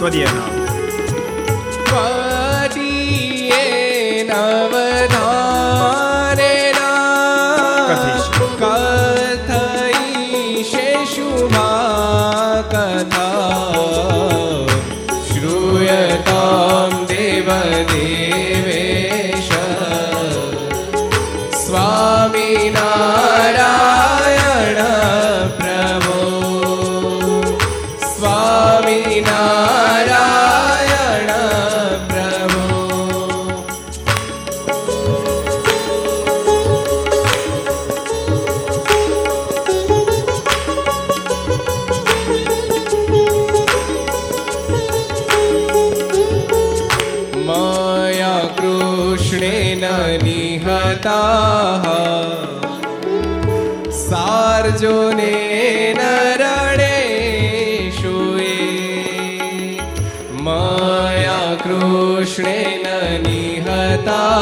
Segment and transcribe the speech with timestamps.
[0.00, 0.49] 多点啊。
[63.22, 64.40] નિહતા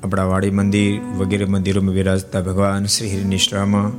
[0.00, 3.92] આપણા વાડી મંદિર વગેરે મંદિરોમાં વિરાજતા ભગવાન શ્રી હરિનિષ્ઠામાં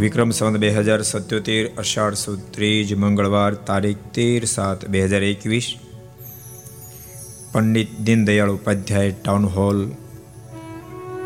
[0.00, 5.68] વિક્રમ સંવત બે હજાર સત્યોતેર, અષાઢ સુદ ત્રીજ મંગળવાર તારીખ તેર સાત બે હજાર એકવીસ.
[7.52, 9.80] Pandit Deendayal Upadhyay town hall.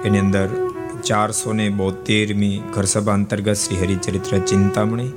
[0.05, 0.49] એની અંદર
[1.03, 5.11] ચારસો ને બોતેરમી ઘરસભા અંતર્ગત Shri Haricharitra Chintamani.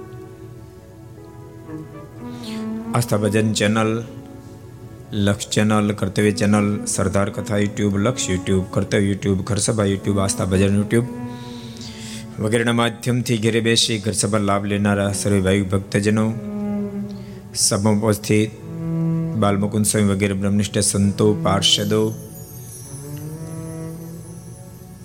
[2.96, 4.04] Aastha Bhajan channel,
[5.12, 10.76] Laksh channel, Kartavya channel, Sardar Katha YouTube, Laksh YouTube, Kartavya YouTube, Gharsabha YouTube, Aastha Bhajan
[10.76, 11.06] YouTube.
[12.40, 16.34] વગેરેના માધ્યમથી ઘેરે બેસી ઘર સભા લાભ લેનારા સર્વે ભાઈ ભક્તજનો
[17.56, 18.52] સભામાં ઉપસ્થિત,
[19.36, 22.14] બાલમુકુંદ સ્વામી વગેરે બ્રહ્મનિષ્ઠ સંતો, પાર્ષદો,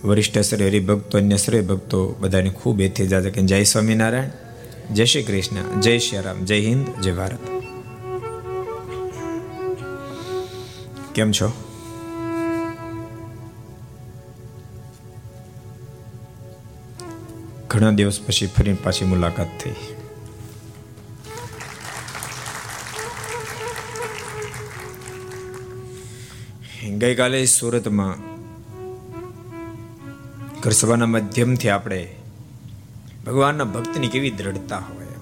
[0.04, 5.22] વરિષ્ઠ સર્વે હરિભક્તો, અન્ય સર્વે ભક્તો બધાને ખૂબ એથી જાજે કે જય સ્વામિનારાયણ, જય શ્રી
[5.22, 7.38] કૃષ્ણ, જય શ્રી રામ, જય હિન્દ, જય ભારત.
[11.14, 11.67] કેમ છો?
[17.70, 19.78] ઘણા દિવસ પછી ફરી પાછી મુલાકાત થઈ.
[27.00, 28.16] ગઈકાલે સુરતમાં
[30.60, 32.00] ઘરસભાના માધ્યમથી આપણે
[33.26, 35.16] ભગવાનના ભક્તની કેવી દ્રઢતા હોય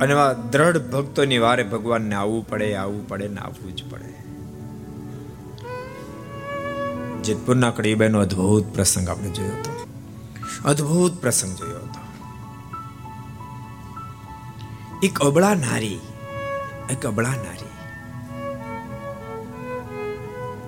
[0.00, 4.11] અને એવા દ્રઢ ભક્તોની વારે ભગવાનને આવવું પડે આવવું પડે ને આવવું જ પડે.
[7.22, 9.86] જેતપુરના કડીબાઈનો અદ્ભુત પ્રસંગ આપણે જોયો હતો.
[10.64, 12.02] અદ્ભુત પ્રસંગ જોયો હતો.
[15.02, 15.98] એક અબળા નારી,
[16.90, 17.62] એક અબળા નારી.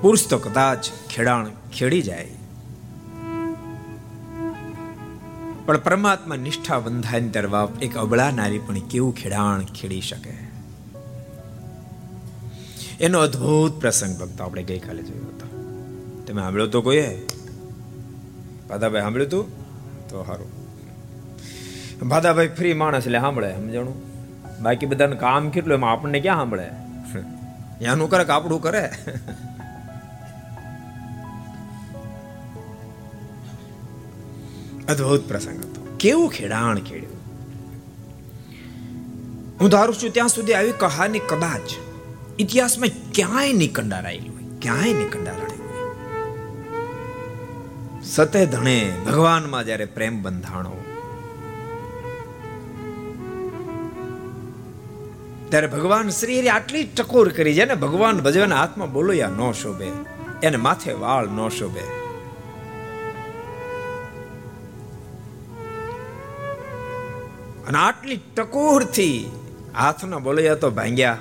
[0.01, 2.31] પુરુષ તો કદાચ ખેડાણ ખેડી જાય.
[5.67, 10.33] પણ પરમાત્મા નિષ્ઠા બંધાય તરવા એક અબળા નારી પણ કેવું ખેડાણ ખેડી શકે?
[13.01, 15.54] એનો અદ્ભુત પ્રસંગ ભક્તો આપણે ગઈકાલે જોયો હતો.
[16.27, 17.09] તમે સાંભળ્યો તો કોઈએ?
[18.69, 19.47] ભાદાભાઈ સાંભળ્યું તું?
[20.09, 20.51] તો સારું
[22.13, 23.99] ભાદાભાઈ ફ્રી માણસ એટલે સાંભળે, સમજણું?
[24.63, 26.67] બાકી બધાનું કામ કેટલું, એમાં આપણને ક્યાં સાંભળે?
[27.93, 28.85] એનું કરે કે આપણું કરે?
[34.93, 35.81] અદ્ભુત પ્રસંગ હતો.
[36.01, 37.21] કેવું ખેડાણ ખેડ્યું.
[39.61, 41.69] હું ધારું છું ત્યાં સુધી આવી કહાની કદાચ
[42.39, 45.54] ઇતિહાસમાં ક્યાંય નહીં કંડારાયેલી હોય, ક્યાંય નહીં કંડારાયેલી
[48.05, 50.85] સતે ધણે ભગવાનમાં જ્યારે પ્રેમ બંધાણો.
[55.49, 59.91] ત્યારે ભગવાન શ્રી આટલી ટકોર કરી છે ને, ભગવાન ભજવાના હાથમાં બોલો નો શોભે,
[60.43, 62.05] એને માથે વાળ ન શોભે.
[67.69, 69.31] અને આટલી ટકોરથી
[69.79, 71.19] હાથના બોલયા તો ભાંગ્યા,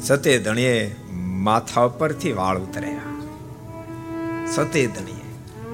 [0.00, 3.00] સતે ધણીએ માથા ઉપરથી વાળ ઉતર્યા.
[4.54, 5.21] સતે ધણીએ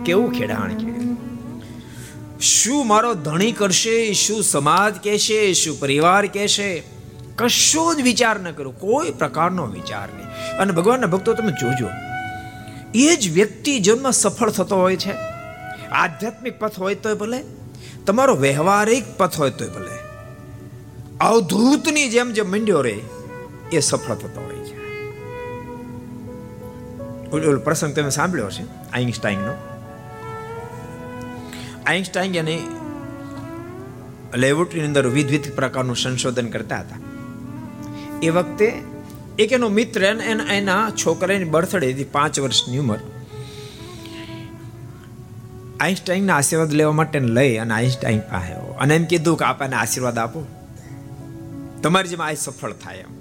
[0.08, 0.86] કેવું ખેડાણ કે?
[2.40, 4.12] શું મારો ધણી કરશે?
[4.12, 5.52] શું સમાજ કહેશે?
[5.52, 6.82] શું પરિવાર કહેશે?
[7.36, 8.70] કશો જ વિચાર ન કરો.
[8.70, 10.56] કોઈ પ્રકારનો વિચાર નહીં.
[10.58, 11.88] અને ભગવાનના ભક્તો તમે જોજો.
[12.94, 15.12] એ જ વ્યક્તિ જન્મ સફળ થતો હોય છે.
[15.92, 17.44] આધ્યાત્મિક પથ હોય તોય ભલે.
[18.06, 19.98] તમારો વ્યવહારિક પથ હોય તોય ભલે.
[21.20, 23.00] અવધૂતની જેમ જે મંડ્યો રે
[23.72, 24.78] એ સફળ થતો હોય છે.
[27.30, 29.77] ઓલો પ્રસંગ તમે સાંભળ્યો છે આઈન્સ્ટાઈનનો?
[31.88, 32.62] આઈન્સ્ટાઈન એને
[34.36, 36.96] લેબોરેટરીની અંદર વિવિધ પ્રકારનું સંશોધન કરતા હતા.
[38.22, 38.82] એ વખતે
[39.38, 40.04] એક એનો મિત્ર
[40.50, 42.98] એના છોકરાની બર્થડે હતી, પાંચ વર્ષની ઉંમર.
[45.80, 50.46] આઈન્સ્ટાઈનના આશીર્વાદ લેવા માટે લઈ અને આઈન્સ્ટાઈન પાસે અને એમ કીધું કે આપણને આશીર્વાદ આપો.
[51.82, 53.18] તમારી જેમ આ સફળ થાય એમ.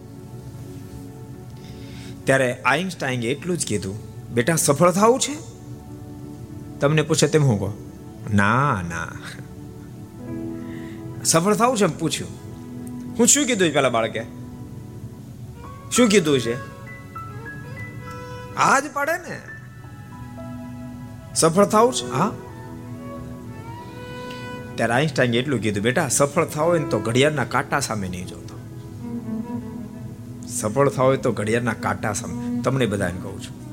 [2.24, 4.00] ત્યારે આઈન્સ્ટાઈને એટલું જ કીધું,
[4.34, 5.36] બેટા, સફળ થવું છે?
[6.80, 7.87] તમને પૂછે તેમ હું કહો.
[8.34, 9.08] ના ના.
[11.24, 12.30] સફળ થવું છે પૂછ્યું.
[13.20, 14.24] હું શું કીધું પેલા બાળકે?
[15.92, 16.78] શું કીધું છે?
[18.56, 19.42] આ જ પડે ને.
[21.36, 22.12] સફળ થવું છે?
[22.12, 22.32] હા.
[24.76, 28.60] ત્યારે આઈન્સ્ટાઈન એટલું કીધું, બેટા, સફળ થાવ હોય ને તો ઘડિયાળના કાંટા સામે નહીં જોતો.
[30.48, 32.62] સફળ થાવ હોય તો ઘડિયાળના કાંટા સામે.
[32.62, 33.68] તમને બધાને કહું છું.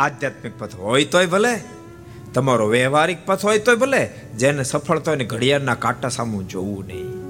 [0.00, 1.60] આધ્યાત્મિક પથ હોય તોય ભલે
[2.34, 7.22] તમારો વ્યવહારિક પથ હોય તોય ભલે, જેને સફળ થાય ને ઘડિયાળના કાંટા સામે જોવું નહીં.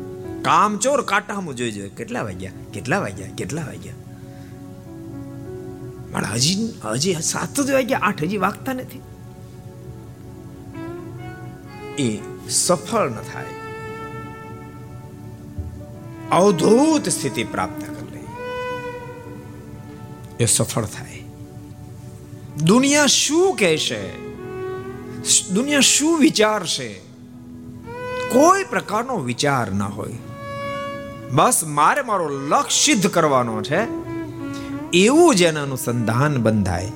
[0.43, 2.53] કામ ચોર કાંટા સામે જોઈ જોઈએ કેટલા વાગ્યા?
[2.73, 3.29] કેટલા વાગ્યા?
[3.39, 3.95] કેટલા વાગ્યા?
[6.13, 9.03] મારા હજી હજી સાત જ વાગ્યા, આઠ હજી વાગતા નથી.
[11.99, 13.45] એ સફળ ન થાય.
[16.31, 18.21] અવધૂત સ્થિતિ પ્રાપ્ત કરી લે.
[20.41, 21.23] એ સફળ થાય.
[22.65, 24.22] દુનિયા શું કહેશે?
[25.53, 27.01] દુનિયા શું વિચારશે
[28.31, 30.13] કોઈ પ્રકારનો વિચાર ના હોય.
[31.31, 33.81] બસ મારે મારો લક્ષ્ય સિદ્ધ કરવાનો છે.
[34.93, 36.89] એવું જેને અનુસંધાન બંધાય.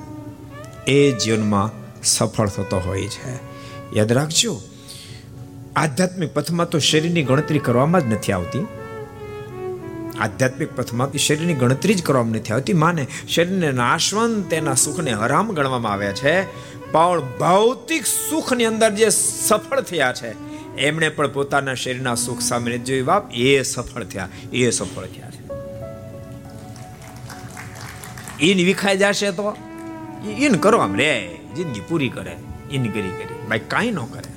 [0.87, 1.71] એ જીવનમાં
[2.03, 3.39] સફળ થતો હોય છે.
[3.97, 4.61] યાદ રાખજો,
[5.77, 8.67] આધ્યાત્મિક પથમાં તો શરીરની ગણતરી કરવામાં જ નથી આવતી.
[10.21, 12.73] આધ્યાત્મિક પથમાં શરીરની ગણતરી જ કરવામાં નથી આવતી.
[12.73, 16.43] માને, શરીરને નાશવંત તેના સુખને હરામ ગણવામાં આવ્યા છે.
[16.93, 23.03] પણ ભૌતિક સુખની અંદર જે સફળ થયા છે, એમણે પણ પોતાના શરીરના સુખ સામે જોઈ
[23.03, 25.47] બાપ, એ સફળ થયા, એ સફળ થયા છે.
[28.41, 29.57] ઈન વિખાઈ જશે તો?
[30.39, 32.37] ઈન કરો આમ રે જિંદગી પૂરી કરે,
[32.71, 33.47] ઈન કરી કરી.
[33.49, 34.33] ભાઈ કાંઈ ન કરે.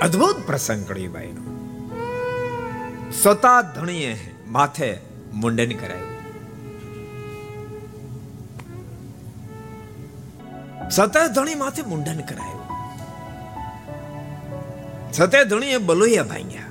[0.00, 1.48] અદ્ભુત પ્રસંગ કડીબાઈ નો
[3.12, 4.98] સતા ધણીએ માથે
[5.32, 6.17] મુંડન કરાયું.
[10.90, 12.58] સતે ધણી માથે મુંડન કરાયું.
[15.12, 16.62] સતે એ બલોયા ભાંગ્યા.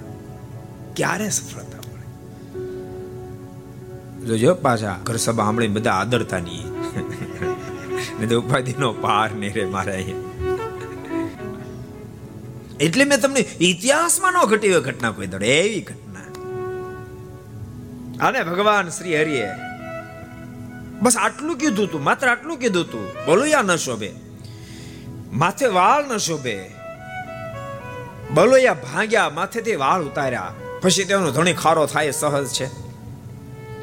[0.95, 2.07] ક્યારે સફળતા મળે?
[4.25, 6.67] જોજો, પાછા ઘર સભા સાંભળી બધા આદરતા નહીં.
[8.19, 9.65] ને ઉપાધિનો પાર ને રે
[12.79, 16.19] એટલે મેં તમને ઇતિહાસમાં ન ઘટી ઘટના કોઈ દડે, એવી ઘટના.
[18.27, 19.49] અને ભગવાન શ્રી હરિએ
[21.01, 23.25] બસ આટલું કીધું તું, માત્ર આટલું કીધું તું.
[23.25, 24.13] બલોયા ન શોભે?
[25.33, 26.69] માથે વાળ ન શોભે?
[28.33, 30.53] બલોયા ભાંગ્યા, માથેથી વાળ ઉતાર્યા.
[30.81, 32.69] પછી તેનો ધણી ખારો થાય સહજ છે.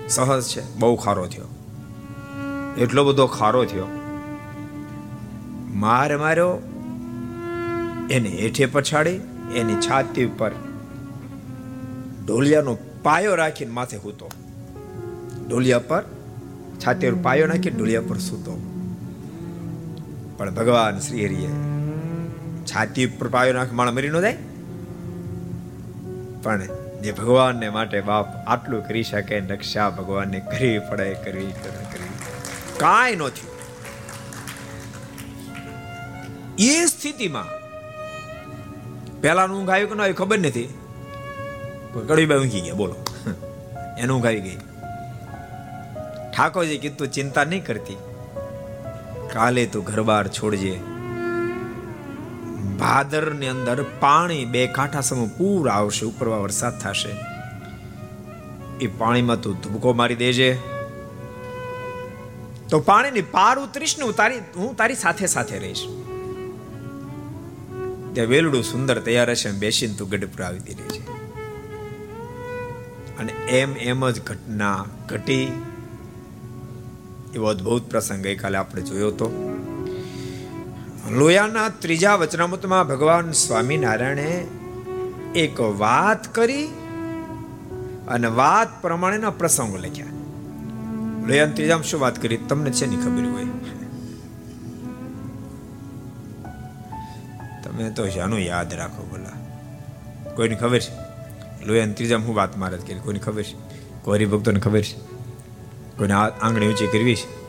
[0.08, 0.74] સહજ છે.
[0.74, 1.44] બહુ ખારો થયો.
[2.78, 3.86] એટલો બધો ખારો થયો.
[5.74, 6.62] માર માર્યો,
[8.10, 9.20] એને હેઠે પછાડી,
[9.54, 10.50] એની છાતી ઉપર
[12.26, 14.30] ઢોલિયાનો પાયો રાખીને માથે હૂતો.
[15.48, 16.02] ઢોલિયા પર
[16.86, 18.54] છાતી પર પાયો નાખી ઢોલિયા પર સૂતો.
[20.36, 21.48] પણ ભગવાન શ્રી હરિએ
[22.64, 24.36] છાતી ઉપર પાયો નાખ માણસ મરી ન જાય?
[26.42, 26.62] પણ
[27.02, 32.14] જે ભગવાનને માટે બાપ આટલું કરી શકે રક્ષા ભગવાનને કરવી પડે કરવી કરવી.
[32.76, 33.54] કાંઈ ન થયું.
[36.58, 37.50] એ સ્થિતિમાં
[39.20, 40.68] પહેલાનું ઊંઘ આવ્યું કે ન ખબર નથી?
[42.08, 42.96] કડીબાઈ ઊંઘી ગયા, બોલો.
[43.98, 44.58] એનું ઊંઘ આવી ગઈ.
[46.36, 47.96] ઠાકોરજી કીધું, ચિંતા નહીં કરતી.
[49.32, 50.80] કાલે તું ઘર છોડજે.
[52.78, 57.16] ભાદરની અંદર પાણી બે કાંઠા સમ પૂર આવશે, ઉપરવા વરસાદ થશે.
[58.84, 60.58] એ પાણીમાં તું ધુબકો મારી દેજે.
[62.68, 65.84] તો પાણીની પાર ઉતરીશ ને તારી, હું તારી સાથે સાથે રહીશ.
[68.12, 70.72] ત્યાં વેલડું સુંદર તૈયાર હશે બેસીને તું ગઢપુર આવી દે
[73.18, 75.62] અને એમ એમ જ ઘટના ઘટી.
[77.34, 79.50] એવો અદ્ભુત પ્રસંગ ગઈકાલે આપણે જોયો હતો.
[81.10, 84.46] લોયાના ત્રીજા વચનામૃતમાં ભગવાન સ્વામિનારાયણે
[85.34, 86.66] એક વાત કરી
[88.08, 90.06] અને વાત પ્રમાણેના પ્રસંગો લખ્યા.
[91.26, 92.36] લોયાના ત્રીજામાં શું વાત કરી?
[92.36, 93.44] તમને છે ની ખબર હોય?
[97.62, 99.30] તમે તો શાનું યાદ રાખો બોલા
[100.34, 100.92] કોઈને ખબર છે?
[101.66, 102.98] લોયાના ત્રીજામાં હું વાત મારે કરી.
[102.98, 103.54] કોઈને ખબર છે?
[104.02, 105.13] કોઈ ભક્તોને ખબર છે?
[105.98, 107.44] કોઈને આંગળી ઊંચી કરવી છે?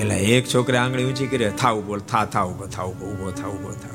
[0.00, 3.48] એટલે એક છોકરે આંગળી ઊંચી કરી થા ઊભો થા થા ઊભો થા, ઊભો ઊભો, થા
[3.48, 3.94] ઊભો, થા.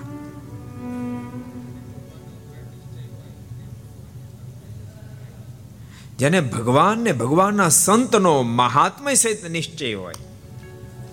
[6.17, 10.13] જેને ભગવાન ને ભગવાનના સંતનો મહાત્મય સહિત નિશ્ચય હોય.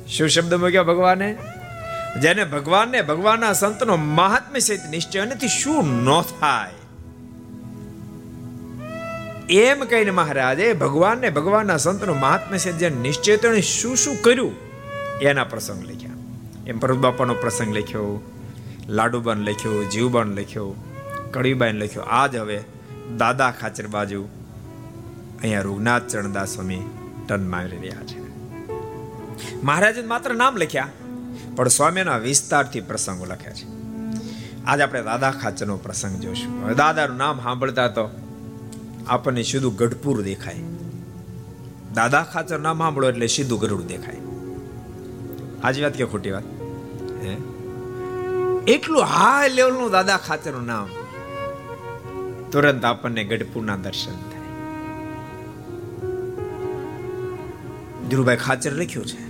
[0.08, 1.38] શું શબ્દ મૂક્યા ભગવાને?
[2.22, 6.85] જેને ભગવાનને ભગવાનના સંતનો મહાત્મ્ય સહિત નિશ્ચય નથી શું ન થાય?
[9.48, 14.54] એમ કહીને મહારાજે ભગવાનને ભગવાનના સંતનું મહાત્મ્ય છે જે નિશ્ચેતણે શું શું કર્યું,
[15.22, 16.18] એના પ્રસંગ લખ્યા.
[16.66, 18.22] એમ ભરત બાપાનો પ્રસંગ લખ્યો,
[18.88, 20.74] લાડુબાન લખ્યો, જીવબાન લખ્યો
[21.30, 22.02] કડીબાન લખ્યો.
[22.02, 22.58] આજ હવે
[23.16, 24.20] દાદા ખાચર બાજુ
[25.42, 26.82] અહીંયા રૂગનાથ ચરણદાસ સ્વામી
[27.28, 28.18] ટન મારી રહ્યા છે.
[29.62, 30.88] મહારાજે માત્ર નામ લખ્યા,
[31.56, 33.66] પણ સ્વામીના વિસ્તારથી પ્રસંગો લખ્યા છે.
[34.66, 36.64] આજે આપણે દાદા ખાચરનો પ્રસંગ જોશું.
[36.64, 38.10] હવે દાદાનું નામ સાંભળતા તો
[39.06, 40.54] આપણને સીધું ગઢપુર દેખાય.
[41.94, 44.16] દાદા ખાચર ના સાંભળો એટલે સીધું ગરુડ દેખાય.
[45.64, 46.42] આજી વાત કે ખોટી વાત?
[47.22, 47.36] હે?
[48.72, 50.88] એટલું હાઈ લેવલનું દાદા ખાચરનું નામ
[52.50, 54.40] તુરંત આપણને ગઢપુરના દર્શન થાય.
[58.08, 59.25] ધીરુભાઈ ખાચર લખ્યું છે?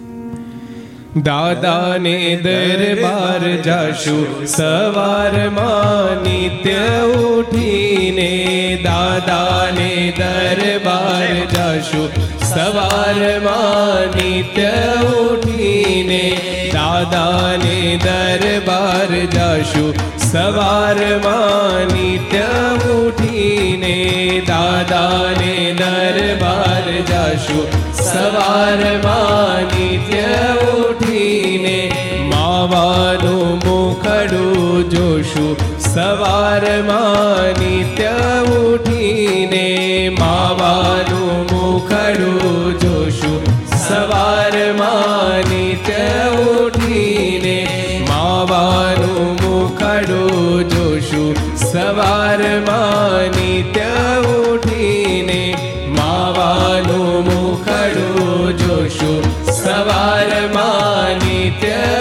[1.17, 6.83] દાદાને દરબાર જાશું સવારમાં નિત્ય
[7.21, 12.11] ઉઠીને દાદાને દરબાર જાશું
[12.43, 14.75] સવારમાં નિત્ય
[15.15, 16.21] ઉઠીને
[16.75, 22.53] દાદાને દરબાર જાશું સવારમાં નિત્ય
[22.93, 23.97] ઉઠીને
[24.47, 27.67] દાદાને દરબાર જાશું
[28.05, 30.66] સવારમાં નિત્ય
[32.67, 35.79] માવાનું મુખડું જોશું.
[35.79, 39.67] સવારમાં નિત્ય ઉઠીને
[40.19, 43.45] માવાનું મુખડું જોશું.
[43.89, 47.59] સવારમાં નિત્ય ઉઠીને
[48.09, 51.35] માવાનું મુખડું જોશું.
[51.57, 55.55] સવારમાં નિત્ય ઉઠીને
[55.89, 59.23] માવાનું મુખડું જોશું.
[59.53, 61.96] સવારમાં નિત્ય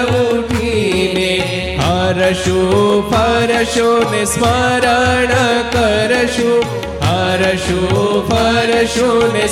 [2.26, 5.32] હરશું ફરશું ને સ્મરણ
[5.72, 6.64] કરશું
[7.02, 9.48] હરશું ફરશું ને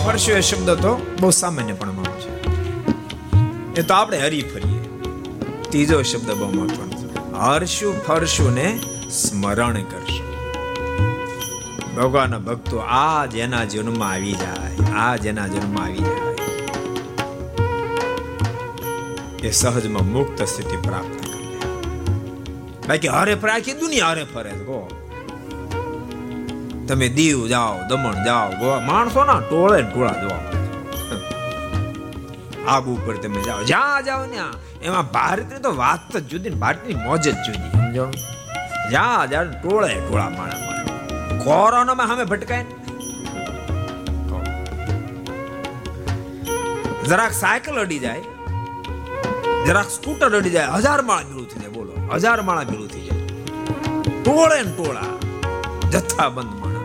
[0.03, 2.31] કરશું એ શબ્દ તો બહુ સામાન્ય પણ છે.
[3.81, 4.81] એ તો આપણે હરી ફરીએ.
[5.71, 6.93] ત્રીજો શબ્દ બહુ મહત્વનો
[7.39, 8.81] હર્ષું ફરશું ને
[9.13, 10.25] સ્મરણ કરશો.
[11.97, 16.31] ભગવાનના ભક્તો આ જેના જન્મમાં આવી જાય આ જેના જન્મમાં આવી જાય.
[19.43, 21.39] એ સહજમાં મુક્ત સ્થિતિ પ્રાપ્ત કરે
[22.89, 24.81] બાકી હરે ફરે દુનિયા હરે ફરે કહો
[26.89, 30.45] તમે દીવ જાઓ, દમણ જાઓ, ગોવા માણસો ના ટોળે ટોળા જોવા.
[32.69, 33.63] આબુ ઉપર તમે જાઓ.
[33.63, 34.39] જ્યાં જાઓ ને
[34.83, 37.71] એમાં ભારતની તો વાત જ જુદી ભારતની મોજ જ જુદી.
[37.73, 38.07] સમજો
[38.93, 42.65] જ્યાં જાઓ ટોળે ટોળા માણસ મળે કોરોનામાં સામે ભટકાય
[47.09, 48.21] જરાક સાયકલ અડી જાય.
[49.67, 50.67] જરાક સ્કૂટર અડી જાય.
[50.67, 51.93] હજાર માળા ભેળું થઈ જાય, બોલો.
[52.15, 53.27] હજાર માળા ભેળું થઈ જાય.
[54.23, 55.07] ટોળે ને ટોળા.
[55.91, 56.83] જથ્થાબંધ માણા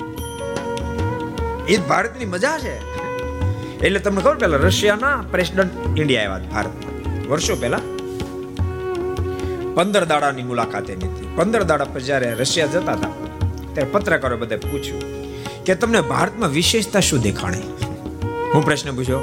[1.67, 2.75] એ ભારતની મજા છે.
[3.79, 7.29] એટલે તમને ખબર, પેલા રશિયાના પ્રેસિડેન્ટ ઇન્ડિયા આવ્યા ભારતમાં.
[7.29, 7.79] વર્ષો પહેલા.
[9.77, 11.27] પંદર દાડાની મુલાકાતે નીકળી.
[11.35, 13.11] પંદર દાડા પર જ્યારે રશિયા જતા હતા,
[13.73, 15.03] ત્યારે પત્રકારો બધા પૂછ્યું
[15.65, 17.67] કે તમને ભારતમાં વિશેષતા શું દેખાણી?
[18.53, 19.21] હું પ્રશ્ન પૂછ્યો,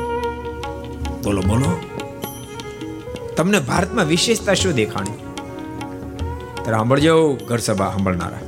[1.25, 1.71] બોલો બોલો.
[3.37, 5.19] તમને ભારતમાં વિશેષતા શું દેખાણી?
[6.62, 7.17] ત્યારે સાંભળજો,
[7.49, 8.43] ઘર સભા સાંભળનારા.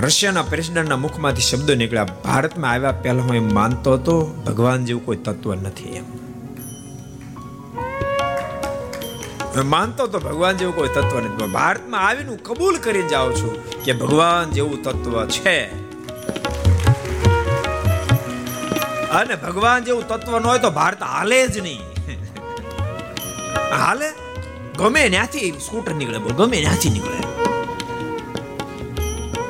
[0.00, 5.22] રશિયાના પ્રેસિડેન્ટના મુખમાંથી શબ્દો નીકળ્યા, ભારતમાં આવ્યા પહેલા હું એમ માનતો હતો, ભગવાન જેવું કોઈ
[5.28, 6.08] તત્વ નથી એમ.
[9.58, 11.46] માનતો તો ભગવાન જેવું કોઈ તત્વ નથી.
[11.46, 15.58] ભારતમાં આવીને કબૂલ કરી જાઉં છું કે ભગવાન જેવું તત્વ છે.
[19.10, 21.82] અને ભગવાન જેવું તત્વ ન હોય તો ભારત હાલે જ નહીં.
[23.76, 24.10] હાલે?
[24.78, 27.18] ગમે ત્યાંથી સ્કૂટર નીકળે બોલ, ગમે ત્યાંથી નીકળે.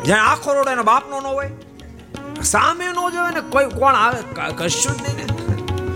[0.05, 1.51] જ્યાં આખો રોડ એનો બાપનો ન હોય,
[2.43, 4.21] સામે ન જોવે ને કોઈ કોણ આવે
[4.57, 5.17] કશું જ નહીં.
[5.17, 5.25] ને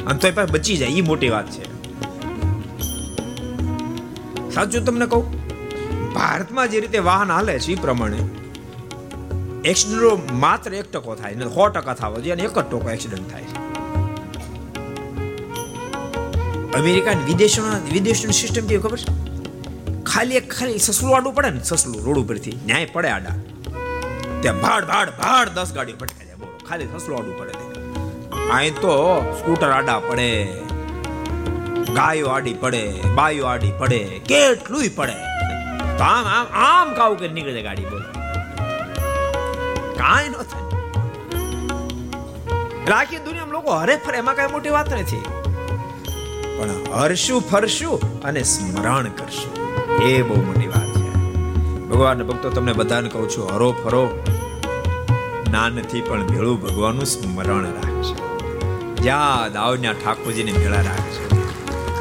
[0.04, 1.73] અને તોય પાસે બચી જાય એ મોટી વાત છે.
[4.54, 5.24] સાચું તમને કહું?
[6.16, 8.20] ભારતમાં જે રીતે વાહન હાલે છે એ પ્રમાણે
[9.70, 10.10] એક્સિડન્ટો
[10.44, 13.48] માત્ર એક ટકો થાય સો ટકા થવા જોઈએ એક જ ટકો એક્સિડન્ટ થાય
[16.80, 19.12] અમેરિકા વિદેશોના વિદેશોની સિસ્ટમ કેવી ખબર છે?
[20.12, 23.36] ખાલી એક ખાલી સસલું આડું પડે ને, સસલું રોડ ઉપરથી ન્યાય પડે આડા.
[24.42, 27.52] ત્યાં ભાડ ભાડ ભાડ દસ ગાડીઓ ભટકાઈ જાય ખાલી સસલું આડું પડે
[28.58, 28.94] અહીં તો
[29.38, 30.28] સ્કૂટર આડા પડે.
[31.94, 35.12] ગાયો આડી પડે, બાયો આડી પડે, કેટલુંય પડે.
[36.00, 38.02] આમ આમ આમ કાવું કે નીકળે ગાડી, બોલ.
[39.96, 40.64] કાંઈ ન થાય.
[42.92, 45.22] આખી દુનિયામાં લોકો હરે ફરે, એમાં કઈ મોટી વાત નથી.
[46.58, 49.64] પણ હરશું ફરશું અને સ્મરણ કરશું.
[50.02, 51.14] એ બહુ મોટી વાત છે.
[51.88, 54.24] ભગવાન ભક્તો, તમને બધાને કહું છું, હરો ફરો.
[55.50, 58.24] ના નથી, પણ ભેળું ભગવાનનું સ્મરણ રાખશે
[59.02, 61.13] જ્યાં ત્યાં ઠાકોરજીને ભેળા રાખશે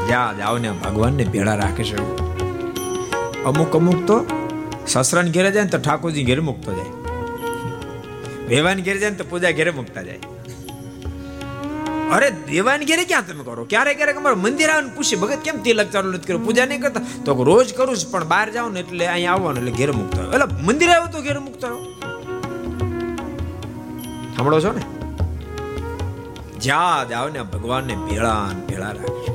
[0.08, 1.98] જ્યાં જાઓ ને, ભગવાનને ભેળા રાખે છે.
[3.50, 4.18] અમુક અમુક તો
[4.88, 6.92] સસરાને ઘેરે જાય ને તો ઠાકોરજી ઘેર મૂકતો જાય
[8.52, 10.22] વેવાન ઘેરે જાય ને તો પૂજા ઘેરે મૂકતા જાય
[12.16, 13.66] અરે, દેવાની ઘેરે ક્યાં તમે કરો?
[13.66, 16.44] ક્યારે ક્યારેક અમારે મંદિર આવે ને પૂછે, ભગત, કેમ તિલક ચાલુ નથી કર્યો?
[16.48, 17.04] પૂજા નહીં કરતા?
[17.26, 20.48] તો રોજ કરું છું, પણ બહાર જાવ ને એટલે અહીંયા આવવાનું, એટલે ઘેર મૂકતા એટલે
[20.68, 21.88] મંદિર આવ્યો તો ઘેર મૂકતા હોય
[24.36, 24.84] સાંભળો છો ને?
[26.66, 29.33] જ્યાં જાવ ને, ભગવાનને ભેળા ભેળા રાખજો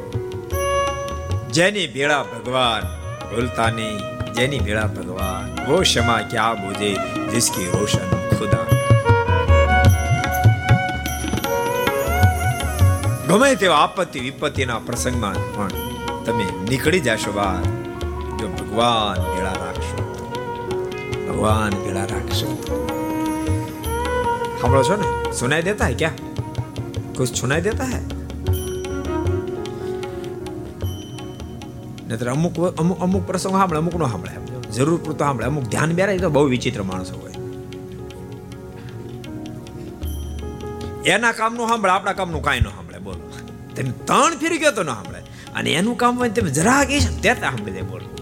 [1.53, 2.83] જેની ભેળા ભગવાન
[3.31, 3.71] ભૂલતા
[4.33, 6.97] જેની ભેળા ભગવાન વો ક્ષમા ક્યા બોજે,
[7.31, 8.65] જિસકી રોશન ખુદા
[13.29, 15.69] ગમે તેવો આપત્તિ વિપત્તિના પ્રસંગમાં પણ
[16.25, 17.65] તમે નીકળી જશો બહાર,
[18.37, 19.99] જો ભગવાન ભેળા રાખશો.
[21.29, 22.65] ભગવાન ભેળા રાખશો.
[24.61, 25.33] સાંભળો છો ને?
[25.33, 26.13] સુનાઈ દેતા હે ક્યાં?
[27.15, 28.18] કુછ સુનાઈ દેતા હે?
[32.09, 34.71] નહીતર અમુક અમુક અમુક પ્રસંગ સાંભળે, અમુક નો સાંભળે.
[34.71, 35.47] જરૂર પૂરતો સાંભળે.
[35.47, 37.33] અમુક ધ્યાન બેરાય તો બહુ વિચિત્ર માણસો હોય.
[41.11, 43.33] એના કામનું સાંભળે, આપણા કામનું કાંઈ ન સાંભળે, બોલો.
[43.77, 45.19] તમે ત્રણ ફેરી ગયો તો ન સાંભળે.
[45.55, 48.17] અને એનું કામ હોય ને તમે જરા છે તે સાંભળી દે, બોલો.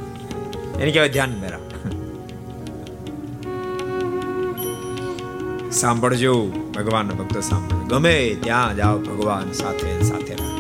[0.81, 1.59] એને કહેવાય ધ્યાન બેરા.
[5.71, 7.85] સાંભળજો ભગવાન ભક્તો સાંભળજો.
[7.85, 10.56] ગમે ત્યાં જાઓ ભગવાન સાથે સાથે રાખજો.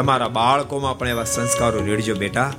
[0.00, 2.50] તમારા બાળકોમાં પણ એવા સંસ્કારો રેડજો બેટા.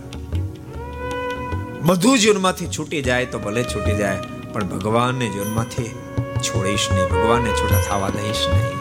[1.87, 4.19] બધું જીવનમાંથી છૂટી જાય તો ભલે છૂટી જાય,
[4.53, 5.89] પણ ભગવાનને જીવનમાંથી
[6.45, 7.07] છોડીશ નહીં.
[7.13, 8.77] ભગવાનને છૂટા થવા દઈશ નહીં.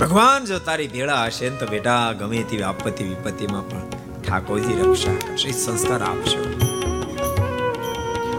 [0.00, 3.86] ભગવાન જો તારી ભેળા હશે ને તો બેટા ગમે તેવી આપત્તિ વિપત્તિમાં પણ
[4.22, 6.38] ઠાકોરજી રક્ષા કરશે સંસ્કાર આપશે.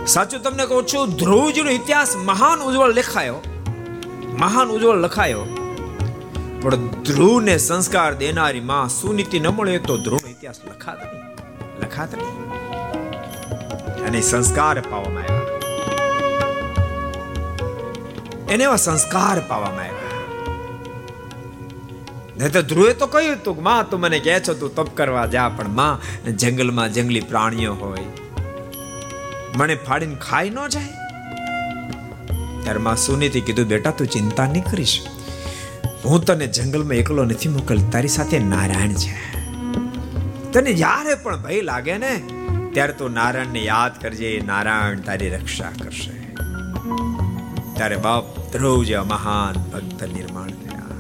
[0.07, 3.39] સાચું તમને કહું છું, ધ્રુવજીનો ઇતિહાસ મહાન ઉજ્જવળ લખાયો.
[4.43, 5.45] મહાન ઉજ્જવળ લખાયો.
[6.61, 11.23] પણ ધ્રુવને સંસ્કાર દેનારી માં સુનીતિ ન મળે તો ધ્રુવનો ઇતિહાસ લખાત નહીં.
[11.85, 12.49] લખાત નહીં.
[14.07, 15.41] અને સંસ્કાર પાવામાં આવ્યા.
[18.49, 19.99] એને એવા સંસ્કાર પાવામાં આવ્યા.
[22.37, 25.49] નહીં તો ધ્રુવે તો કહ્યું હતું માં, તું મને કહે છો તું તપ કરવા જા,
[25.49, 27.99] પણ માં, જંગલમાં જંગલી પ્રાણીઓ હોય.
[29.55, 30.87] મને ફાડીને ખાઈ ન જાય.
[32.63, 35.07] ત્યારે માં સુનીતિ કીધું, બેટા, તું ચિંતા નહીં કરીશ.
[36.05, 39.15] હું તને જંગલમાં એકલો નથી મોકલ, તારી સાથે નારાયણ છે.
[40.51, 42.13] તને જ્યારે પણ ભય લાગે ને,
[42.73, 46.15] ત્યારે તું નારાયણને યાદ કરજે નારાયણ તારી રક્ષા કરશે.
[47.75, 50.99] ત્યારે બાપ ધ્રુવ જેવા મહાન ભક્ત નિર્માણ થયા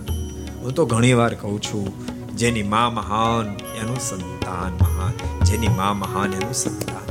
[0.61, 1.87] હું તો ઘણી વાર કહું છું,
[2.35, 5.13] જેની મા મહાન એનું સંતાન મહાન,
[5.45, 7.07] જેની મા મહાન એનું સંતાન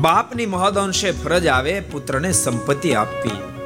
[0.00, 3.57] બાપની મહદ અંશે ફરજ આવે પુત્રને સંપત્તિ આપવી.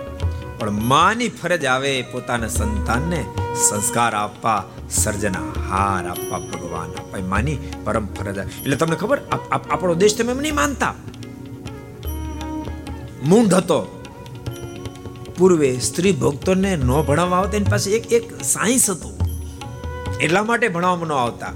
[0.62, 3.25] પણ માની ફરજ આવે પોતાના સંતાનને
[3.68, 7.20] સંસ્કાર આપવા સર્જનહાર આપવા ભગવાન આપવા.
[7.29, 9.18] માની પરમ ફરજ એટલે તમને ખબર
[9.70, 10.94] આપણો દેશ તમે એમ નહીં માનતા.
[13.25, 13.81] મૂંઢ હતો.
[15.38, 19.14] પૂર્વે સ્ત્રી ભક્તોને ન ભણાવવા આવતા, એની પાસે એક એક સાયન્સ હતું.
[20.18, 21.53] એટલા માટે ભણાવવામાં ન આવતા.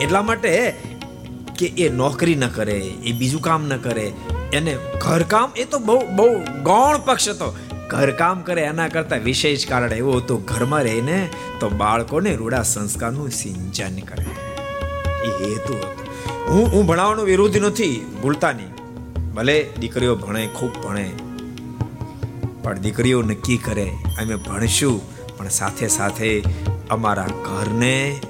[0.00, 0.76] એટલા માટે
[1.58, 2.78] કે એ નોકરી ન કરે,
[3.08, 4.12] એ બીજું કામ ન કરે.
[4.52, 6.28] એને ઘરકામ એ તો બહુ બહુ
[6.62, 7.56] ગૌણ પક્ષ હતો.
[7.90, 11.28] ઘરકામ કરે, એના કરતા વિશેષ કારણ એવું હતું, ઘરમાં રહીને
[11.60, 14.26] તો બાળકોને રૂડા સંસ્કારનું સિંચન કરે.
[15.24, 16.04] એ હેતુ હતો.
[16.48, 18.72] હું હું ભણાવવાનો વિરોધ નથી ભૂલતા નહીં
[19.34, 21.06] ભલે દીકરીઓ ભણે, ખૂબ ભણે,
[22.62, 23.88] પણ દીકરીઓ નક્કી કરે,
[24.20, 25.00] અમે ભણશું,
[25.36, 26.44] પણ સાથે સાથે
[26.90, 28.20] અમારા ઘરને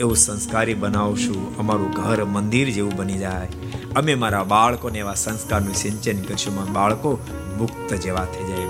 [0.00, 3.48] એવું સંસ્કારી બનાવશું, અમારું ઘર મંદિર જેવું બની જાય.
[3.96, 7.18] અમે મારા બાળકોને એવા સંસ્કારનું સિંચન કરશું બાળકો
[7.58, 8.67] મુક્ત જેવા થઈ જાય.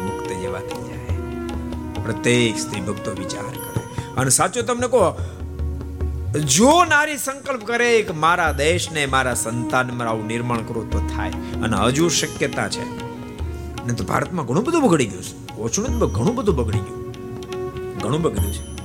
[2.09, 4.05] પ્રત્યેક સ્ત્રી ભક્તો વિચાર કરે.
[4.17, 5.19] અને સાચું તમને કહો,
[6.39, 11.31] જો નારી સંકલ્પ કરે કે મારા દેશને, મારા સંતાન આવું નિર્માણ કરું તો થાય.
[11.31, 13.09] અને હજુ શક્યતા છે.
[13.87, 15.57] ને તો ભારતમાં ઘણું બધું બગડી ગયું છે.
[15.57, 17.13] ઓછું નથી ઘણું બધું બગડી ગયું.
[17.99, 18.79] ઘણું બગડ્યું છે.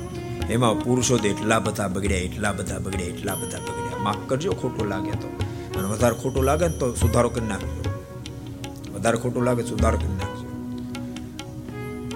[0.53, 4.03] એમાં પુરુષો તો એટલા બધા બગડ્યા, એટલા બધા બગડ્યા, એટલા બધા બગડ્યા.
[4.03, 5.39] માફ કરજો, ખોટું લાગે તો.
[5.79, 7.83] અને વધારે ખોટું લાગે ને તો સુધારો કરી નાખજો.
[8.95, 10.32] વધારે ખોટું લાગે સુધારો કરી નાખજો.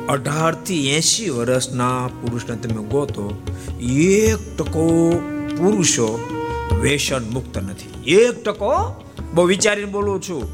[0.10, 3.42] અઢારથી એસી વર્ષના પુરુષને તમે ગોતો
[3.82, 5.12] એક ટકો
[5.58, 6.20] પુરુષો
[6.82, 8.12] વેસન મુક્ત નથી.
[8.12, 10.50] એક ટકો બહુ વિચારીને બોલું છું,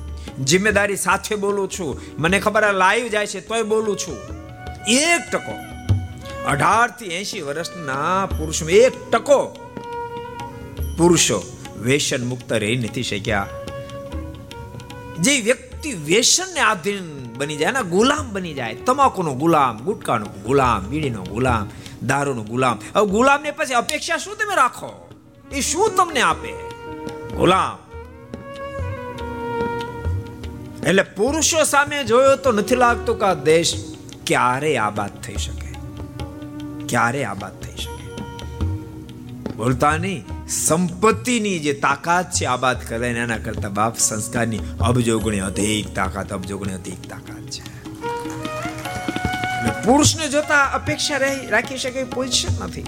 [0.45, 4.17] જિમ્મેદારી સાથે બોલું છું, મને ખબર લાઈવ જાય છે તોય બોલું છું.
[4.87, 5.55] એક ટકો.
[6.45, 9.45] અઢારથી એસી વર્ષના પુરુષો એક ટકો
[10.97, 11.43] પુરુષો
[11.81, 13.47] વેસન મુક્ત રહી નથી શક્યા.
[15.19, 18.75] જે વ્યક્તિ વ્યસનને આધીન બની જાય એના ગુલામ બની જાય.
[18.75, 21.69] તમાકુનો ગુલામ, ગુટકાનો ગુલામ, બીડીનો ગુલામ,
[22.07, 22.79] દારૂનો ગુલામ.
[22.95, 25.09] હવે ગુલામને પછી અપેક્ષા શું તમે રાખો?
[25.51, 26.51] એ શું તમને આપે?
[27.35, 27.77] ગુલામ.
[30.85, 33.95] એટલે પુરુષો સામે જોયો તો નથી લાગતું કે આ દેશ
[34.27, 35.75] ક્યારે આબાદ થઈ શકે?
[36.87, 38.15] ક્યારે આબાદ થઈ શકે?
[39.53, 40.32] બોલતા નહીં.
[40.47, 46.57] સંપત્તિની જે તાકાત છે આબાદ કરે એના કરતા બાપ સંસ્કારની અબજો ગણી અધિક તાકાત અબજો
[46.57, 47.73] ગણી અધિક તાકાત છે.
[49.85, 51.17] પુરુષને જોતા અપેક્ષા
[51.49, 52.85] રાખી શકે પોઝિશન નથી.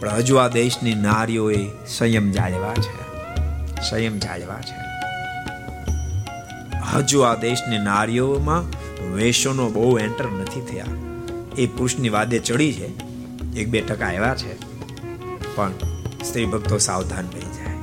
[0.00, 3.02] પણ હજુ આ દેશની નારીઓએ સંયમ જાળવા છે.
[3.90, 4.82] સંયમ જાળવા છે.
[6.92, 8.64] હજુ આ દેશની નારીઓમાં
[9.14, 10.84] વેશોનો બહુ એન્ટર નથી થયા.
[11.58, 12.86] એ પુરુષની વાદે ચડી છે.
[13.60, 14.56] એક બે ટકા આવ્યા છે.
[15.56, 15.72] પણ
[16.24, 17.74] સ્ત્રી ભક્તો સાવધાન થઈ જાય.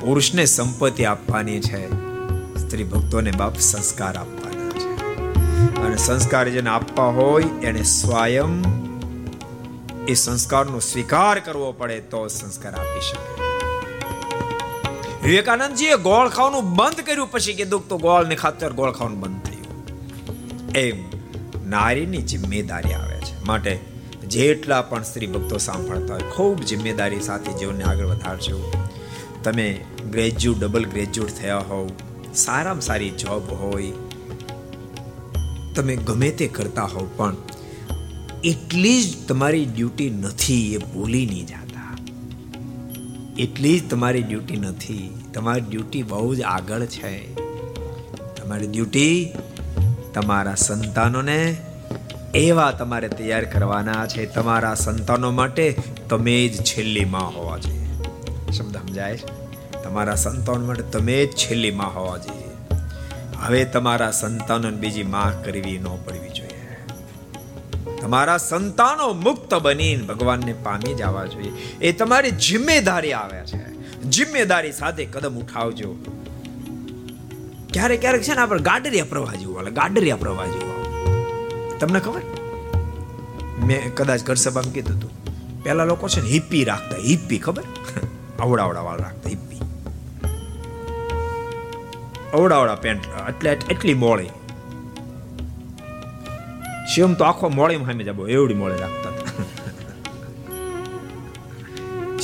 [0.00, 1.88] પુરુષને સંપત્તિ આપવાની છે,
[2.56, 4.94] સ્ત્રી ભક્તોને બાપ સંસ્કાર આપવાના છે.
[5.82, 8.64] અને સંસ્કાર જેને આપવા હોય, એને સ્વયં
[10.04, 13.48] એ સંસ્કારનો સ્વીકાર કરવો પડે તો સંસ્કાર આપી શકે.
[15.28, 19.86] વિવેકાનંદજીએ ગોળ ખાવાનું બંધ કર્યું પછી કીધું તો ગોળ ને ખાતર ગોળ ખાવાનું બંધ થયું.
[20.72, 21.04] એમ
[21.70, 23.44] નારીની જિમ્મેદારી આવે છે.
[23.44, 23.87] માટે
[24.28, 28.72] જેટલા પણ સ્ત્રી ભક્તો સાંભળતા હોય, ખૂબ જિમ્મેદારી સાથે જીવનને આગળ વધારજો.
[29.44, 31.88] તમે ગ્રેજ્યુએટ ડબલ ગ્રેજ્યુએટ થયા હોવ,
[32.34, 33.92] સારામાં સારી જોબ હોય,
[35.74, 37.36] તમે ગમે તે કરતા હોવ, પણ
[38.44, 41.96] એટલી જ તમારી ડ્યુટી નથી એ ભૂલી નહીં જાતા.
[43.38, 45.10] એટલી જ તમારી ડ્યુટી નથી.
[45.34, 47.34] તમારી ડ્યુટી બહુ જ આગળ છે.
[48.34, 49.32] તમારી ડ્યુટી
[50.14, 51.56] તમારા સંતાનોને
[52.34, 55.76] એવા તમારે તૈયાર કરવાના છે તમારા સંતાનો માટે,
[56.08, 57.86] તમે જ છેલ્લી માં હોવા જોઈએ.
[58.52, 59.48] શબ્દ સમજાય છે?
[59.82, 62.76] તમારા સંતાનો માટે તમે જ છેલ્લી માં હોવા જોઈએ.
[63.42, 66.76] હવે તમારા સંતાનો બીજી માં કરવી ન પડવી જોઈએ.
[68.00, 71.50] તમારા સંતાનો મુક્ત બનીને ભગવાનને પામી જવા જોઈએ.
[71.80, 73.72] એ તમારી જિમ્મેદારી આવે છે.
[74.02, 75.94] જિમ્મેદારી સાથે કદમ ઉઠાવજો.
[77.72, 80.78] ક્યારેક ક્યારેક છે ને આપણે ગાડરિયા પ્રવાહ જેવું ગાડરિયા પ્રવાહ જેવું
[81.80, 82.24] તમને ખબર?
[83.66, 85.12] મેં કદાચ ઘર સભામાં કીધું હતું.
[85.64, 87.64] પેલા લોકો છે ને હિપ્પી રાખતા, હિપ્પી, ખબર?
[88.44, 89.60] અવડાવડા વાળ રાખતા, હિપ્પી.
[92.38, 94.32] અવડાવડા પેન્ટ, એટલે એટલી મોળી.
[96.94, 99.26] શિવમ તો આખો મોળી સામે જબો એવડી મોળી રાખતા હતા.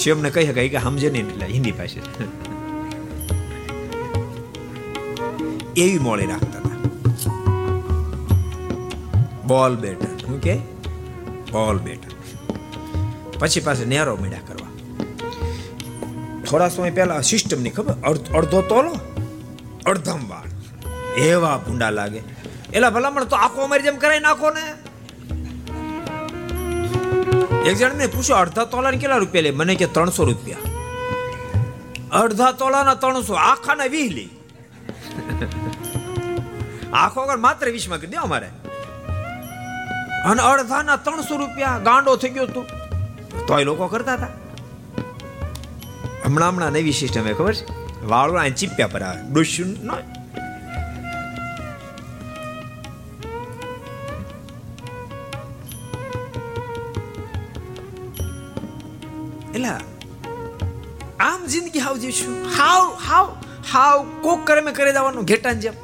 [0.02, 1.98] શિવમને કહી શકાય કે સમજે નહીં એટલે હિન્દી પાસે
[5.82, 6.73] એવી મોળી રાખતા હતા.
[9.46, 10.56] બોલ બેટર શું કે?
[11.52, 12.10] બોલ બેટર
[13.38, 14.70] પછી પાસે નેરો મીડા કરવા.
[16.44, 17.94] થોડા સમય પહેલા સિસ્ટમની ખબર?
[18.34, 18.94] અડધો તોલો.
[19.86, 20.48] અડધમ વાળ.
[21.18, 22.20] એવા ભૂંડા લાગે.
[22.72, 24.64] એલા ભલામણ તો આખો અમારી જેમ કરાવી નાખો ને.
[27.68, 29.50] એક જણ ને પૂછ્યો, અડધા તોલાને કેટલા રૂપિયા લે?
[29.50, 30.58] મને કે ત્રણસો રૂપિયા.
[32.12, 34.28] અડધા તોલાના ત્રણસો, આખાને વીહ લી.
[36.92, 38.48] આખો વગર માત્ર વીસમાં કરી દે અમારે.
[40.24, 42.66] અને અડધાના ત્રણસો રૂપિયા ગાંડો થઈ ગયો તું.
[43.46, 44.32] તોય લોકો કરતા હતા.
[46.24, 47.64] હમણાં હમણાં નવી સિસ્ટમ એ ખબર છે?
[48.06, 49.22] વાળો આ ચીપ્યા પર આવે.
[49.32, 49.90] ડુશ્યું ન
[59.54, 59.68] એટલે
[61.20, 62.34] આમ જિંદગી હાવ જીવશું.
[62.58, 63.26] હાવ હાવ
[63.72, 65.74] હાવ કોક કરે મેં કરી દેવાનું ઘેટાન જેમ.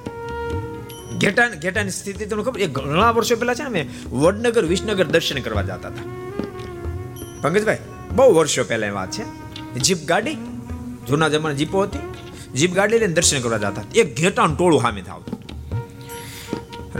[1.20, 2.60] ઘેટા ઘેટાની સ્થિતિ તમને ખબર?
[2.60, 3.86] એ ઘણા વર્ષો પહેલા છે ને મેં
[4.20, 6.04] વડનગર, વિસનગર દર્શન કરવા જતા હતા.
[7.42, 7.78] પંકજભાઈ,
[8.12, 9.24] બહુ વર્ષો પહેલા વાત છે.
[9.78, 10.34] જીપ ગાડી,
[11.08, 12.02] જૂના જમાના જીપો હતી.
[12.52, 15.36] જીપ ગાડી લઈને દર્શન કરવા જતા એક ઘેટાનું ટોળું સામે આવતું.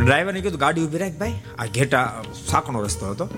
[0.05, 1.35] ડ્રાઈવરને કીધું, ગાડી ઊભી રાખ ભાઈ.
[1.59, 3.29] આ ઘેટા સાકણો રસ્તો હતો.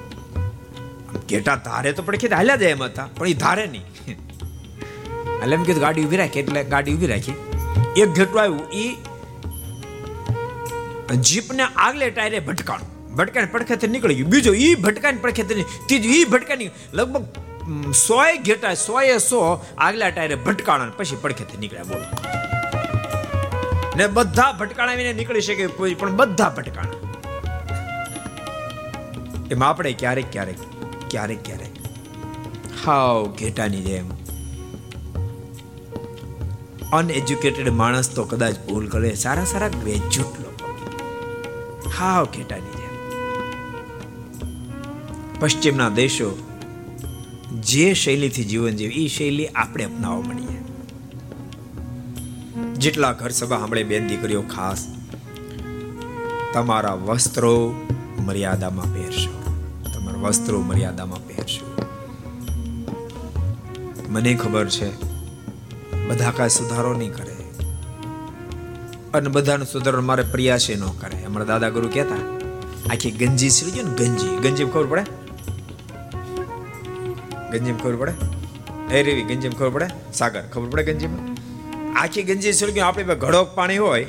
[1.31, 3.85] ઘેટા ધારે તો પડખે કીધું હાલ્યા જાય એમ હતા, પણ એ ધારે નહીં.
[5.43, 6.41] એટલે એમ કીધું, ગાડી ઊભી રાખી.
[6.41, 7.35] એટલે ગાડી ઊભી રાખી.
[7.97, 8.85] એક ઘેટું આવ્યું એ
[11.17, 12.81] જીપને આગલે ટાયરે ભટકાણ.
[13.15, 14.31] ભટકાણ પડખેથી નીકળી ગયું.
[14.31, 17.27] બીજો એ ભટકાણ પડખેથી ત્રીજું એ ભટકાની લગભગ
[17.93, 21.83] સોય ઘેટા સોએ સો આગલા ટાયરે ભટકાણ પછી પડખેથી નીકળ્યા.
[21.83, 22.05] બોલો.
[23.97, 26.93] ને બધા ભટકાણા વિને નીકળી શકે કોઈ, પણ બધા ભટકાણા.
[29.51, 30.57] એમાં આપણે ક્યારેક ક્યારેક
[31.11, 31.71] ક્યારેક ક્યારેક
[32.87, 34.11] હાવ ઘેટાની જેમ
[36.93, 40.52] અનએજ્યુકેટેડ માણસ તો કદાચ ભૂલ કરે, સારા સારા ગ્રેજ્યુએટ
[41.99, 42.95] હાવ ઘેટાની જેમ
[45.41, 46.31] પશ્ચિમના દેશો
[47.61, 50.61] જે શૈલીથી જીવન જીવે એ શૈલી આપણે અપનાવવા મળીએ.
[52.73, 54.87] જેટલા ઘર સભા સાંભળે બેન દીકરીઓ ખાસ,
[56.55, 57.75] તમારા વસ્ત્રો
[58.19, 59.33] મર્યાદામાં પહેરશો.
[59.95, 61.67] તમારા વસ્ત્રો મર્યાદામાં પહેરશો.
[64.09, 64.89] મને ખબર છે,
[66.09, 67.32] બધા કાંઈ સુધારો નહીં કરે.
[69.15, 71.17] અને બધાને સુધારણ મારે પ્રયાસે ન કરે.
[71.25, 72.23] અમારા દાદા ગુરુ કહેતા,
[72.91, 74.37] આખી ગંજી સીડી ગયો ને, ગંજી.
[74.45, 75.05] ગંજી ખબર પડે?
[77.53, 78.13] ગંજીમ ખબર પડે?
[78.97, 79.89] એ રેવી, ગંજીમ ખબર પડે?
[80.15, 81.25] સાગર, ખબર પડે ગંજીમાં?
[82.03, 84.07] આખી ગંજી સીડી આપણી પાસે ઘડોક પાણી હોય,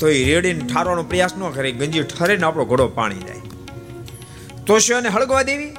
[0.00, 3.42] તો એ રેડીને ઠારવાનો પ્રયાસ ન કરે ગંજી ઠરે ને આપણો ઘડો પાણી જાય.
[4.66, 5.72] તો શું એને હળગવા દેવી?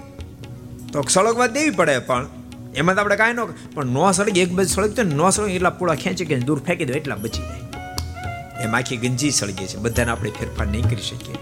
[0.93, 2.27] તો સળગવા દેવી પડે, પણ
[2.75, 3.45] એમાં તો આપણે કાંઈ ન
[3.75, 6.85] પણ નો સળગે, એક બાજુ સળગતો ને, નો સળગે એટલા પૂળા ખેંચી કે દૂર ફેંકી
[6.85, 8.63] દો, એટલા બચી જાય.
[8.63, 9.77] એમ આખી ગંજી સળગે છે.
[9.77, 11.35] બધાને આપણે ફેરફાર નહીં કરી શકીએ.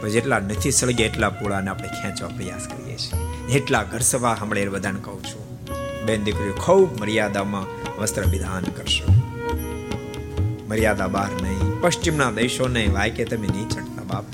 [0.00, 3.52] પણ જેટલા નથી સળગે, એટલા પૂળાને આપણે ખેંચવા પ્રયાસ કરીએ છીએ.
[3.58, 5.60] એટલા ઘર હમણે બધાને કહું છું.
[6.06, 7.66] બેન દીકરીઓ, ખૂબ મર્યાદામાં
[8.00, 9.12] વસ્ત્ર વિધાન કરશો.
[10.68, 11.80] મર્યાદા બહાર નહીં.
[11.80, 14.24] પશ્ચિમના દેશો નહીં વાય કે તમે નહીં ચડતા બાપ.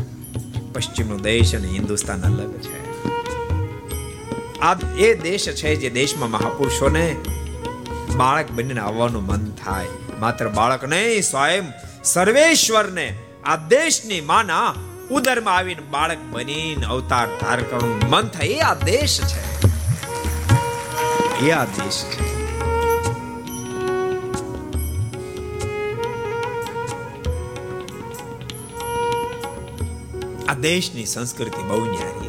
[0.72, 2.91] પશ્ચિમનો દેશ અને હિન્દુસ્તાન અલગ છે.
[4.63, 7.17] આ એ દેશ છે જે દેશમાં મહાપુરુષોને
[8.17, 9.87] બાળક બનીને આવવાનું મન થાય.
[10.21, 11.73] માત્ર બાળક નહીં, સ્વયં
[12.05, 14.75] સર્વેશ્વરને આ દેશની માના
[15.11, 17.59] ઉદરમાં આવીને બાળક બનીને અવતાર ધાર
[18.09, 18.47] મન થાય.
[18.47, 19.67] એ આ દેશ છે.
[21.47, 22.33] એ આ દેશ છે.
[30.47, 32.22] આ દેશની સંસ્કૃતિ બહુ ન્યારી.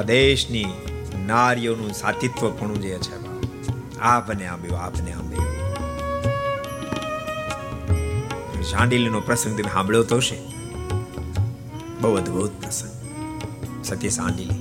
[0.00, 0.66] આ દેશની
[1.26, 3.16] નારીઓનું સાતિત્વપણું જે છે,
[4.00, 5.48] આપને આંબ્યું આપને આંબ્યું
[8.70, 10.38] ઝાંડીલીનો પ્રસંગ તમે સાંભળ્યો તો છે
[12.00, 12.96] બહુ અદ્ભુત પ્રસંગ.
[13.84, 14.60] સતી સાંડીલી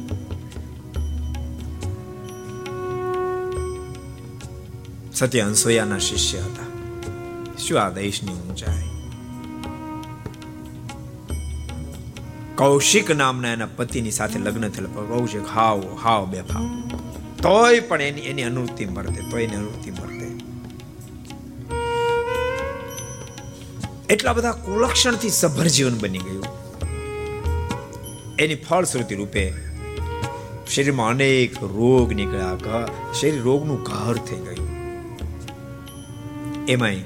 [5.13, 6.67] સત્ય અંસોયાના શિષ્ય હતા.
[7.57, 8.88] શું આ દેશની ઊંચાઈ?
[12.59, 15.01] કૌશિક નામના એના પતિની સાથે લગ્ન થયેલા.
[15.01, 16.65] કૌશિક હાવ હાવ બેફાવ
[17.43, 20.27] તોય પણ એની એની અનુવૃત્તિ મળતે તોય એની અનુવૃત્તિ મળતે
[24.13, 26.45] એટલા બધા કુલક્ષણથી સભર જીવન બની ગયું.
[28.39, 29.53] એની ફળશ્રુતિ રૂપે
[30.67, 34.69] શરીરમાં અનેક રોગ નીકળ્યા શરીર રોગનું ઘર થઈ ગયું.
[36.65, 37.01] એમાંય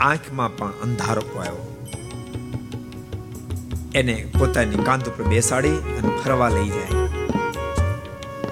[0.00, 1.73] આંખમાં પણ અંધારો આવ્યો.
[3.94, 7.08] એને પોતાની કાંધ ઉપર બેસાડી અને ફરવા લઈ જાય.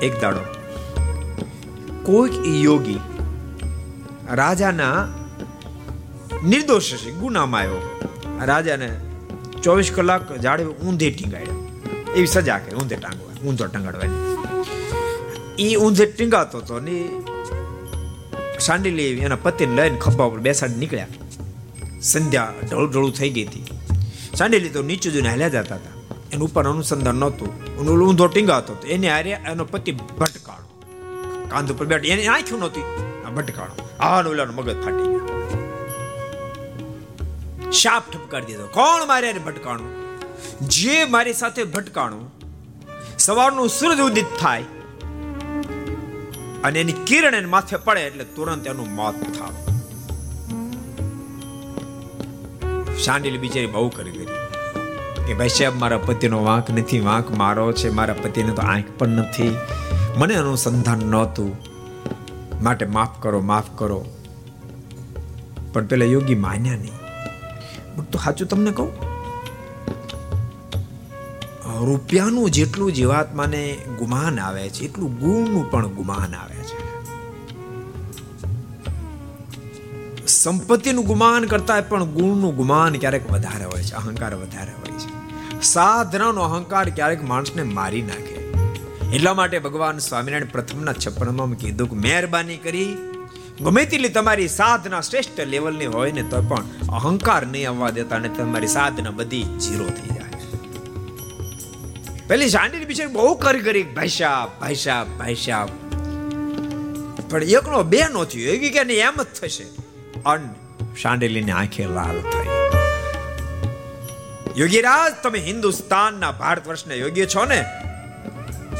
[0.02, 0.40] એક દાડો.
[2.02, 2.98] કોઈક યોગી
[4.32, 5.08] રાજાના
[6.44, 8.00] નિર્દોષ છે, ગુનામાં આવ્યો.
[8.44, 9.00] રાજાને
[9.62, 11.54] ચોવીસ કલાક જાડે ઊંધે ટીંગાડ્યા.
[12.16, 14.36] એવી સજા કરી, ઊંધે ટાંગવા, ઊંધો ટંગાડવાની.
[15.58, 17.08] એ ઊંધે ટીંગાતો હતો ને
[18.60, 21.06] સાંડીલી એના પતિને લઈને ખભા ઉપર બેસાડી નીકળ્યા.
[22.02, 23.64] સંધ્યા ઢળું ઢળું થઈ ગઈ હતી.
[24.42, 26.14] સાંડેલી લીધો, નીચે જોઈને હાલ્યા જતા હતા.
[26.32, 27.76] એનું ઉપર અનુસંધાન નહોતું.
[28.06, 28.88] ઊંધો ટીંગાતો હતો.
[28.88, 30.82] એને હારે એનો પતિ ભટકાળો
[31.50, 32.04] કાંધ ઉપર બેઠ.
[32.04, 32.82] એની આંખ્યું નહોતી.
[33.26, 33.88] આ ભટકાણો.
[34.00, 35.28] આ ઓલાનો મગજ ફાટી ગયો.
[37.72, 38.66] શાપ ઠપકારી દીધો.
[38.66, 39.90] કોણ મારે એને ભટકાણું?
[40.60, 42.34] જે મારી સાથે ભટકાણું,
[43.18, 44.62] સવારનું સૂરજ ઉદિત થાય
[46.64, 49.72] અને એની કિરણ એને માથે પડે એટલે તુરંત એનું મોત થાય.
[53.04, 54.31] શાંડિલ બિચારી બહુ કરી કરી
[55.26, 59.08] કે ભાઈ સાહેબ, મારા પતિનો વાંક નથી, વાંક મારો છે, મારા પતિને તો આંખ પણ
[59.08, 59.56] નથી.
[60.16, 61.56] મને અનુસંધાન નહોતું.
[62.62, 64.04] માટે માફ કરો માફ કરો.
[65.72, 66.92] પણ પેલા યોગી માન્યા નહીં.
[68.10, 69.12] તો સાચું તમને કહું?
[71.86, 76.92] રૂપિયાનું જેટલું જીવાત્માને ગુમાન આવે છે, એટલું ગુણનું પણ ગુમાન આવે છે.
[80.26, 85.11] સંપત્તિનું ગુમાન કરતા પણ ગુણનું ગુમાન ક્યારેક વધારે હોય છે, અહંકાર વધારે હોય છે.
[85.62, 88.36] સાધનાનો અહંકાર ક્યારેક માણસને મારી નાખે.
[89.16, 92.92] એટલા માટે ભગવાન સ્વામિનારાયણ પ્રથમના છપ્પનમાં કીધું કે મહેરબાની કરી,
[93.60, 98.28] ગમે તેટલી તમારી સાધના શ્રેષ્ઠ લેવલની હોય ને તો પણ અહંકાર નહીં આવવા દેતા અને
[98.28, 100.30] તમારી સાધના બધી જીરો થઈ જાય.
[102.28, 105.70] પેલી શાંતિ બિચારી બહુ કરી કરી, ભાઈ સાહેબ ભાઈ સાહેબ ભાઈ સાહેબ
[107.30, 109.66] પણ એકનો બે નો થયો, એવી કે એમ જ થશે.
[110.26, 110.50] અન
[111.02, 112.51] શાંડેલીની આંખે લાલ થઈ.
[114.56, 117.64] યોગીરાજ, તમે હિન્દુસ્તાનના ભારત વર્ષના યોગ્ય છો ને?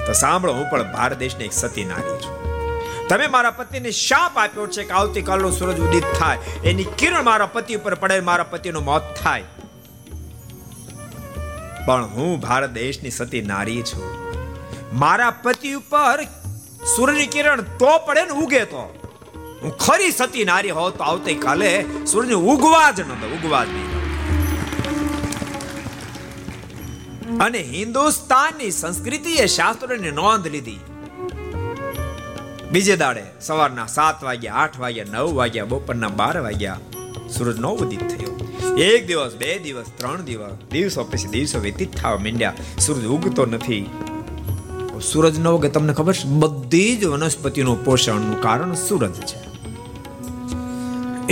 [0.06, 2.42] તો સાંભળો, હું પણ ભારત દેશની એક સતી નારી છું.
[3.08, 6.38] તમે મારા પતિને શાપ આપ્યો છે કે આવતીકાલનો સૂરજ ઉદિત થાય.
[6.64, 9.44] એની કિરણ મારા પતિ ઉપર પડે, મારા પતિનું મોત થાય.
[11.86, 14.04] પણ હું ભારત દેશની સતી નારી છું.
[14.98, 16.24] મારા પતિ ઉપર
[16.96, 18.98] સૂર્યની કિરણ તો પડે ને ઉગે તો.
[19.62, 23.91] હું ખરી સતી નારી હોત તો આવતીકાલે સૂર્ય ઉગવા જ ન દો ઉગવા જ નહીં.
[27.42, 30.78] અને હિન્દુસ્તાનની સંસ્કૃતિએ શાસ્ત્રોની નોંધ લીધી.
[32.72, 36.78] બીજે દાડે સવારના સાત વાગ્યા, આઠ વાગ્યા, નવ વાગ્યા, બપોરના બાર વાગ્યા
[37.38, 38.48] સૂરજ નો ઉદિત થયો.
[38.74, 42.54] એક દિવસ, બે દિવસ, ત્રણ દિવસ, દિવસો પછી દિવસો વ્યતીત થવા માંડ્યા.
[42.78, 43.90] સૂરજ ઉગતો નથી.
[45.12, 46.24] સૂરજ ન ઉગે તમને ખબર છે?
[46.24, 49.52] બધી જ વનસ્પતિનું પોષણનું કારણ સૂરજ છે.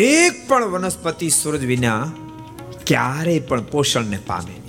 [0.01, 2.13] એક પણ વનસ્પતિ સૂરજ વિના
[2.87, 4.60] ક્યારેય પણ પોષણને પામે.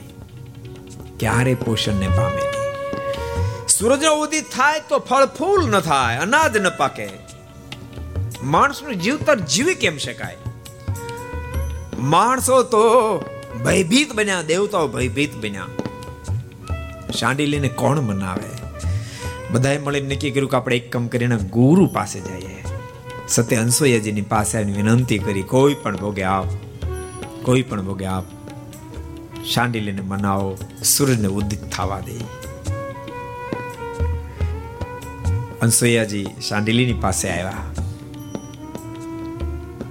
[1.21, 3.67] ક્યારે પોષણને પામે નહીં.
[3.67, 7.09] સૂરજનો ઉદિત થાય તો ફળ ફૂલ ન થાય, અનાજ ન પાકે.
[8.43, 10.37] માણસનું જીવતર જીવી કેમ શકાય?
[11.99, 12.81] માણસો તો
[13.65, 15.65] ભયભીત બન્યા, દેવતાઓ ભયભીત બન્યા.
[17.19, 18.51] શાંડિલીને કોણ મનાવે?
[19.51, 22.63] બધાએ મળીને નક્કી કર્યું કે આપણે એક કામ કરીને ગુરુ પાસે જઈએ.
[23.27, 26.45] સત્ય અંસોયાજીની પાસે આવીને વિનંતી કરી, કોઈ પણ ભોગે આપ
[27.43, 28.23] કોઈ પણ ભોગે આપ
[29.45, 32.11] શાંડિલીને મનાવો સૂરજને ઉદિત થવા દે.
[35.61, 37.65] અંસોયાજી શાંડિલીની પાસે આવ્યા.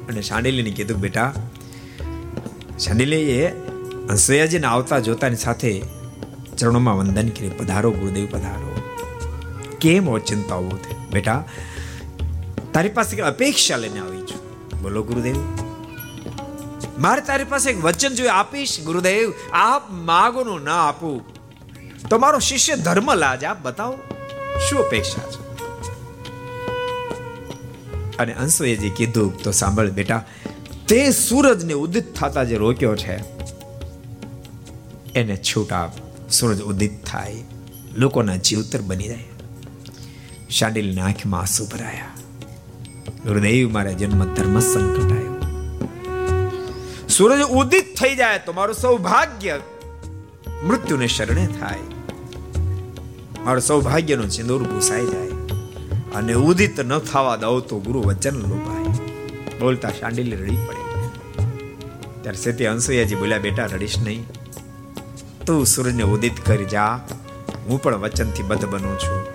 [0.08, 1.32] અને શાંડિલીને કીધું, બેટા
[2.78, 3.48] શાંડિલીએ
[4.08, 5.82] અંસોયાજીને આવતા જોતાની સાથે
[6.58, 8.82] ચરણોમાં વંદન કરી, પધારો, ગુરુદેવ, પધારો.
[9.80, 10.78] કેમ ઓચિંતા ઊભો
[11.12, 11.44] બેટા,
[12.72, 14.40] તારી પાસે અપેક્ષા લઈને આવી છું.
[14.82, 15.69] બોલો, ગુરુદેવ.
[17.00, 19.32] મારે તારી પાસે એક વચન જોઈએ આપીશ, ગુરુદેવ.
[19.52, 21.24] આપ માગોનું ના આપું.
[22.08, 23.98] તો શિષ્ય ધર્મ લાજ આપ બતાવો,
[24.68, 25.50] શું અપેક્ષા છે?
[28.16, 30.24] અને અંશુએજી કીધું, તો સાંભળ બેટા,
[30.88, 33.16] તે સૂરજને ઉદિત થતા જે રોક્યો છે,
[35.12, 35.92] એને છૂટ આપ.
[36.30, 37.36] સૂરજ ઉદિત થાય.
[37.96, 39.24] લોકોના જીવતર બની જાય.
[40.50, 42.06] શાંડિલની આંખમાં આંસુ ભરાયા.
[43.26, 45.29] ગુરુદેવ, મારા જન્મ ધર્મ સંકટ આવ્યો
[47.20, 49.60] સૂરજ ઉદિત થઈ જાય તો મારું સૌભાગ્ય
[50.64, 51.78] મૃત્યુને શરણે થાય.
[53.44, 55.28] મારું સૌભાગ્યનું સિંદૂર ભૂસાઈ જાય
[56.14, 58.84] અને ઉદિત ન થવા દઉં તો ગુરુ વચન લોપાય.
[59.58, 61.02] બોલતા શાંડિલી રડી પડે.
[62.22, 64.26] ત્યારે સેતી અંસુયાજી બોલ્યા, બેટા, રડીશ નહીં.
[65.46, 67.00] તું સૂરજને ઉદિત કરી જા.
[67.66, 69.26] હું પણ વચનથી બદ્ધ બનું છું.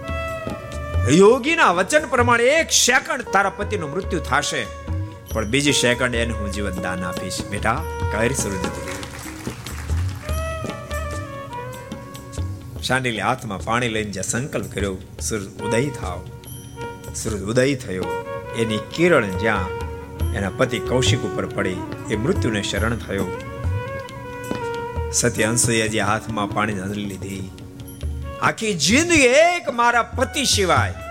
[1.12, 4.85] યોગીના વચન પ્રમાણે એક સેકન્ડ તારા પતિનું મૃત્યુ થશે.
[5.36, 7.40] પણ બીજી સેકન્ડ એને હું જીવન દાન આપીશ.
[7.52, 7.80] બેટા
[8.12, 8.68] કર સૂરજ
[12.88, 16.20] શાંડિલે હાથમાં પાણી લઈને જે સંકલ્પ કર્યો, સૂરજ ઉદય થાવ.
[17.22, 18.08] સૂરજ ઉદય થયો.
[18.58, 19.68] એની કિરણ જ્યાં
[20.34, 21.80] એના પતિ કૌશિક ઉપર પડી,
[22.12, 23.28] એ મૃત્યુને શરણ થયો.
[25.14, 27.44] સત્ય જે હાથમાં પાણી નજરી લીધી,
[28.42, 31.05] આખી જિંદગી એક મારા પતિ સિવાય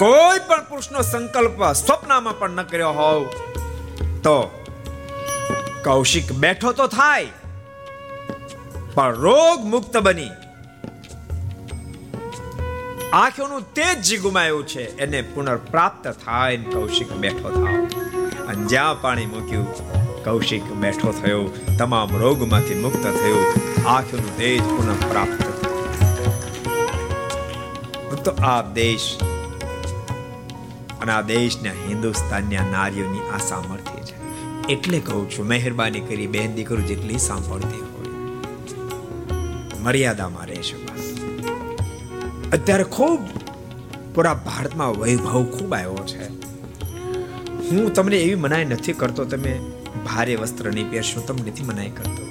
[0.00, 3.22] કોઈ પણ પુરુષનો સંકલ્પ સ્વપ્નમાં પણ ન કર્યો હોવ
[4.24, 4.34] તો
[5.84, 7.30] કૌશિક બેઠો તો થાય,
[8.94, 10.34] પણ રોગ મુક્ત બની.
[13.12, 17.82] આંખોનું તેજ જે ગુમાયું છે, એને પુનર્પ્રાપ્ત થાય કૌશિક બેઠો થાવ.
[18.48, 19.68] અને જ્યાં પાણી મૂક્યું,
[20.24, 21.42] કૌશિક બેઠો થયો,
[21.78, 23.42] તમામ રોગમાંથી મુક્ત થયો,
[23.86, 25.40] આંખોનું તેજ પુનઃ પ્રાપ્ત
[28.24, 29.08] તો આ દેશ
[31.00, 34.16] અને આ દેશના હિન્દુસ્તાનના નારીઓની આ સામર્થ્ય છે.
[34.66, 38.12] એટલે કહું છું, મહેરબાની કરી બહેન દીકરો જેટલી સાંભળતી હોય.
[39.80, 40.88] મર્યાદામાં રહેશે
[42.52, 43.20] અત્યારે ખૂબ
[44.14, 46.28] પૂરા ભારતમાં વૈભવ ખૂબ આવ્યો છે.
[47.70, 49.60] હું તમને એવી મનાઈ નથી કરતો, તમે
[50.06, 52.22] ભારે વસ્ત્ર નહીં પહેરશો તમને નથી મનાઈ કરતો.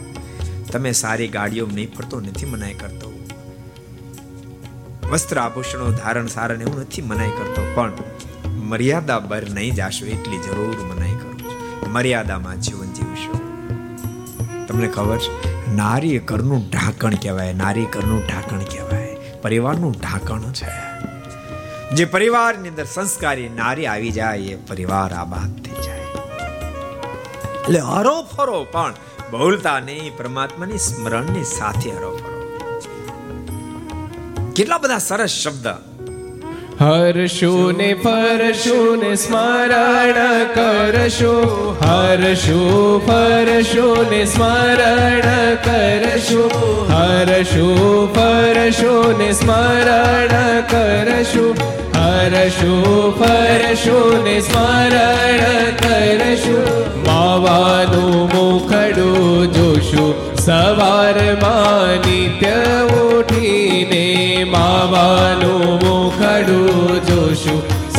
[0.72, 3.14] તમે સારી ગાડીઓ નહીં ફરતો નથી મનાઈ કરતો.
[5.12, 7.92] વસ્ત્ર આભૂષણો ધારણ સારણ એવું નથી મનાઈ કરતો, પણ
[8.68, 11.38] મર્યાદા બર નહીં જાશો એટલી જરૂર મનાઈ કરું
[11.94, 13.34] મર્યાદામાં જીવન જીવશો.
[14.68, 15.32] તમને ખબર છે?
[15.76, 19.18] નારી ઘરનું ઢાંકણ કહેવાય, નારી ઘરનું ઢાંકણ કહેવાય.
[19.42, 20.72] પરિવારનું ઢાંકણ છે.
[21.96, 26.06] જે પરિવારની અંદર સંસ્કારી નારી આવી જાય, એ પરિવાર આબાદ થઈ જાય.
[27.60, 28.94] એટલે હરો ફરો પણ
[29.32, 32.38] ભૂલતા નહીં, પરમાત્માની સ્મરણની સાથે હરો ફરો
[34.56, 35.68] કેટલા બધા સરસ શબ્દ
[36.80, 41.76] હર્ષો ને ફરશો ને સ્મરણ કરશો.
[41.82, 46.48] હર્ષો ફરશો ને સ્મરણ કરશો.
[46.90, 51.56] હર્ષો ફરશો ને સ્મરણ કરશો.
[51.96, 56.86] હર્ષો ફરશો ને સ્મરણ કરશો.
[57.08, 60.36] માવાનું મુખડું જોશું.
[60.36, 62.54] સવારમાં નિત્ય
[62.96, 65.87] ઉઠીને માવાનું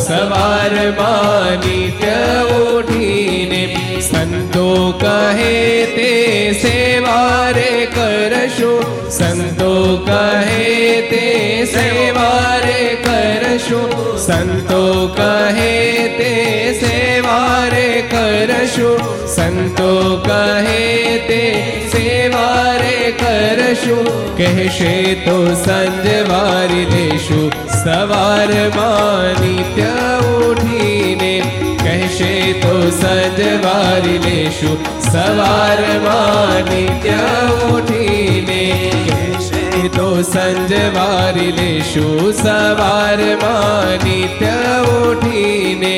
[0.09, 3.65] સવારમાં નિત્ય ઉઠીને
[4.03, 5.57] સંતો કહે
[5.91, 6.13] તે
[6.55, 8.71] સેવારે કરશો
[9.11, 9.75] સંતો
[10.07, 10.65] કહે
[11.11, 11.27] તે
[11.67, 13.83] સેવારે કરશો
[14.19, 14.81] સંતો
[15.13, 15.77] કહે
[16.17, 16.33] તે
[16.81, 18.97] સેવારે કરશો
[19.29, 19.93] સંતો
[20.25, 20.83] કહે
[21.29, 21.45] તે
[21.93, 29.95] સેવારે કરશું કહેશે તો સંજવારી લેશું સવારમાં નિત્ય
[30.39, 31.35] ઉઠીને
[31.81, 37.21] કહેશે તો સજવારી લેશું સવારમાં નિત્ય
[37.69, 38.63] ઉઠીને
[39.09, 44.57] કહેશે તો સંજવારી લેશું સવારમાં નિત્ય
[44.97, 45.95] ઉઠીને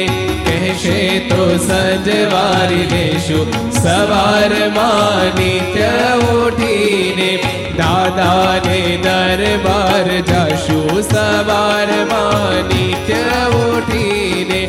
[0.47, 0.99] કહેશે
[1.31, 5.95] તો સંજવારી લેશું સવારમાં નિત્ય
[6.35, 13.27] ઉઠીને દાદાને દરબાર જશું સવારમાં નિત્ય
[13.61, 14.63] ઉઠીને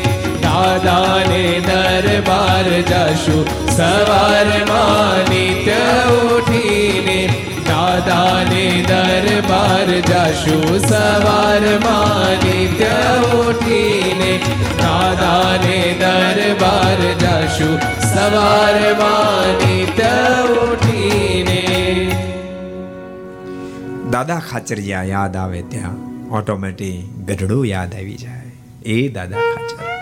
[0.44, 5.80] દાદાને દરબાર જશું સવારમાં નિત્ય
[6.20, 7.18] ઉઠીને
[7.68, 13.00] દાદાને દરબાર જશું સવારમાં નિત્ય
[13.40, 14.32] ઉઠીને
[14.78, 20.14] દાદાને દરબાર જશું સવારમાં નિત્ય
[20.56, 20.81] ઉઠીને
[24.12, 25.96] દાદા ખાચરિયા યાદ આવે ત્યાં
[26.28, 28.50] ઓટોમેટિક ગઢડું યાદ આવી જાય.
[28.84, 29.92] એ દાદા ખાચર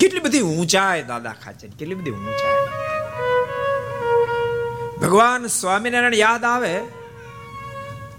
[0.00, 2.68] કેટલી બધી ઊંચાઈ દાદા ખાચર, કેટલી બધી ઊંચાઈ.
[5.02, 6.78] ભગવાન સ્વામિનારાયણ યાદ આવે,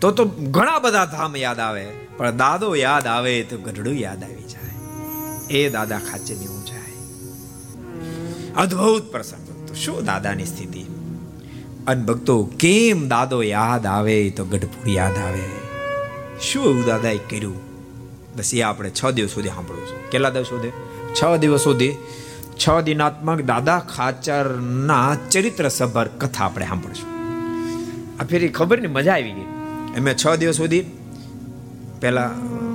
[0.01, 1.86] તો તો ઘણા બધા ધામ યાદ આવે,
[2.18, 4.76] પણ દાદો યાદ આવે તો ગઢડું યાદ આવી જાય.
[5.49, 6.97] એ દાદા ખાચરની ઊંચાઈ.
[8.57, 10.99] અદ્ભુત પ્રસંગ તો શું દાદાની સ્થિતિ?
[11.90, 15.44] અને ભક્તો, કેમ દાદો યાદ આવે તો ગઢપુર યાદ આવે?
[16.42, 17.56] શું એવું દાદાએ કર્યું?
[18.36, 20.12] બસ એ આપણે છ દિવસ સુધી સાંભળવું છે.
[20.12, 20.72] કેટલા દિવસ સુધી?
[21.22, 21.96] છ દિવસ સુધી.
[22.68, 27.10] છ દિનાત્મક દાદા ખાચરના ચરિત્ર સભર કથા આપણે સાંભળશું.
[28.22, 29.46] આ ફેરી ખબર ને મજા આવી ગઈ.
[29.98, 30.86] અમે છ દિવસ સુધી,
[32.02, 32.32] પહેલા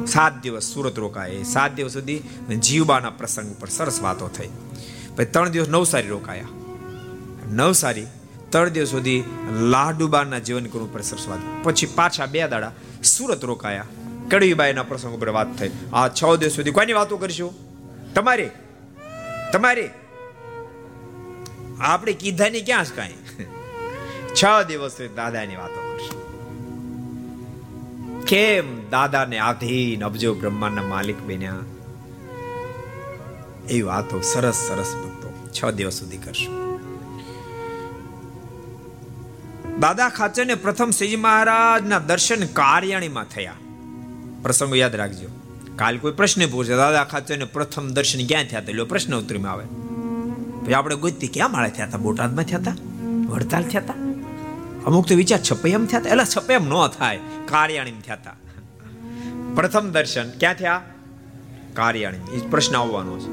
[0.07, 2.19] સાત દિવસ સુરત રોકાય, સાત દિવસ સુધી
[2.63, 4.49] જીવબાના પ્રસંગ ઉપર સરસ વાતો થઈ.
[5.17, 6.45] પછી ત્રણ દિવસ નવસારી રોકાયા.
[7.53, 8.07] નવસારી
[8.55, 9.25] ત્રણ દિવસ સુધી
[9.71, 13.87] લાડુબાના જીવન કરવું પર સરસ્વાદ પછી પાછા બે દાડા સુરત રોકાયા.
[14.31, 15.71] કડવીબાઈના પ્રસંગ ઉપર વાત થઈ.
[15.93, 17.53] આ છ દિવસ સુધી કોની વાતો કરીશું?
[18.15, 18.51] તમારી?
[19.53, 19.91] તમારી?
[21.81, 23.19] આપણે કીધાની ક્યાં છે કાંઈ?
[24.35, 26.21] છ દિવસ સુધી દાદાની વાતો કરીશું.
[28.25, 31.63] કેમ દાદાને આધીન અબજો બ્રહ્માંડના માલિક બન્યા?
[33.71, 36.65] એ વાતો સરસ સરસ ભક્તો છ દિવસ સુધી કરશું.
[39.81, 43.53] દાદા ખાચરને પ્રથમ શ્રીજી મહારાજના દર્શન કાર્યાણીમાં થયા.
[44.43, 45.29] પ્રસંગો યાદ રાખજો.
[45.77, 48.61] કાલ કોઈ પ્રશ્ન પૂછે, દાદા ખાચરને પ્રથમ દર્શન ક્યાં થયા?
[48.61, 49.65] હતા પ્રશ્ન ઉતરીમાં આવે.
[50.65, 52.75] પછી આપણે ગોતી ક્યાં માળે થયા હતા બોટાદમાં થયા હતા
[53.27, 53.95] વડતાલ થયા હતા
[54.87, 57.19] અમુક તો વિચાર છપૈયમ થયા હતા એટલે એમ ન થાય.
[57.49, 58.35] કાર્યાણી થયા હતા
[59.55, 60.83] પ્રથમ દર્શન ક્યાં થયા?
[61.75, 63.33] કાર્યાણી એ પ્રશ્ન આવવાનો છે.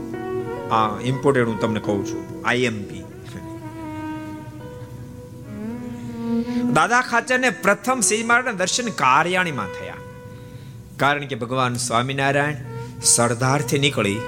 [0.70, 2.48] આ ઇમ્પોર્ટેન્ટ હું તમને કહું છું.
[2.48, 3.04] આઈએમપી
[6.74, 9.94] દાદા ખાચરને પ્રથમ શ્રી મહારાજના દર્શન કાર્યાણીમાં થયા.
[10.98, 12.56] કારણ કે ભગવાન સ્વામિનારાયણ
[13.04, 14.20] સરદારથી નીકળી.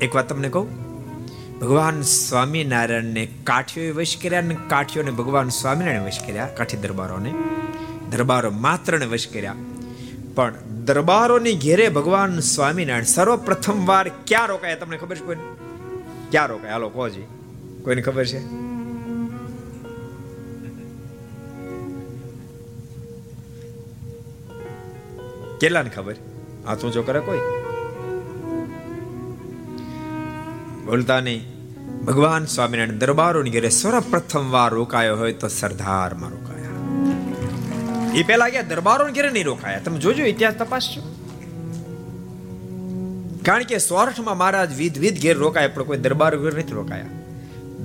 [0.00, 0.80] એક વાત તમને કહું?
[1.58, 7.34] ભગવાન સ્વામિનારાયણને કાઠીઓએ વશ કર્યા અને કાઠીઓને ભગવાન સ્વામિનારાયણ વશ કર્યા, કાઠી દરબારોને.
[8.10, 9.54] દરબારો માત્રને વશ કર્યા.
[10.34, 10.54] પણ
[10.84, 14.74] દરબારોની ઘેરે ભગવાન સ્વામિનારાયણ સર્વપ્રથમ વાર ક્યાં રોકાયા?
[14.74, 15.42] તમને ખબર છે કોઈને?
[16.30, 16.72] ક્યાં રોકાયા?
[16.72, 17.22] હાલો કોજી
[17.82, 18.69] કોઈને ખબર છે?
[25.60, 26.14] કેટલાને ખબર?
[26.66, 27.38] હાથ ઊંચો કરે કોઈ?
[30.86, 31.60] બોલતા નહીં.
[32.04, 36.70] ભગવાન સ્વામિનારાયણ દરબારોની ઘરે સર્વપ્રથમ વાર રોકાયો હોય તો સરદારમાં રોકાયા.
[38.14, 39.78] એ પેલા ગયા દરબારોની ઘરે નહીં રોકાયા.
[39.78, 41.02] તમે જોજો, ઇતિહાસ તપાસજો.
[43.44, 47.06] કારણ કે સોરઠમાં મહારાજ વિધ વિધ ઘેર રોકાયા, પણ કોઈ દરબાર ઘેર નથી રોકાયા.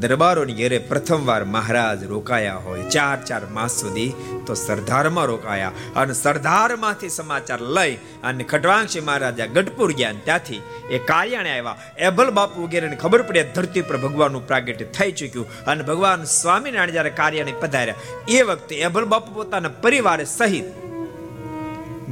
[0.03, 4.15] દરબારોની ઘેરે પ્રથમવાર મહારાજ રોકાયા હોય, ચાર ચાર માસ સુધી
[4.47, 7.93] તો સરદારમાં રોકાયા અને સરદારમાંથી સમાચાર લઈ
[8.29, 10.61] અને ખટવાંશી મહારાજા ગઢપુર ગયા ત્યાંથી
[10.95, 11.77] એ કાર્યાણે આવ્યા.
[12.07, 17.13] એભલ બાપુ વગેરેને ખબર પડી ધરતી પર ભગવાનનું પ્રાગટ્ય થઈ ચૂક્યું અને ભગવાન સ્વામિનારાયણ જ્યારે
[17.21, 18.01] કાર્યાણે પધાર્યા,
[18.37, 20.67] એ વખતે એભલ બાપુ પોતાના પરિવાર સહિત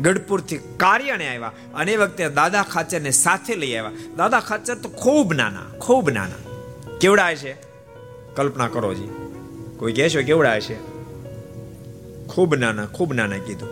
[0.06, 4.10] ગઢપુરથી કાર્યાણે આવ્યા અને એ વખતે દાદા ખાચરને સાથે લઈ આવ્યા.
[4.22, 6.42] દાદા ખાચર તો ખૂબ નાના ખૂબ નાના.
[7.04, 7.54] કેવડાય છે?
[8.36, 9.10] કલ્પના કરો જી.
[9.78, 10.94] કોઈ કહેશો કેવડા છે
[12.28, 13.70] ખૂબ નાના ખૂબ નાના કીધું.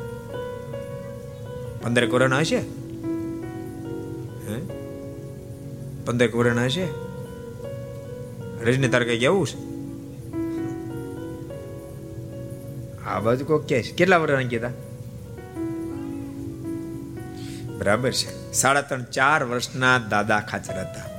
[1.81, 2.57] પંદર કોરોના હશે?
[4.47, 4.57] હે?
[6.05, 6.87] પંદર કોરોના હશે?
[8.65, 9.71] રજની તારે કઈ કેવું છે?
[13.05, 14.69] આ બાજુ કોઈ કે કેટલા વર્ષના કીધા?
[17.77, 18.53] બરાબર છે.
[18.53, 21.10] સાડા ત્રણ, ચાર વર્ષના દાદા ખાચર હતા.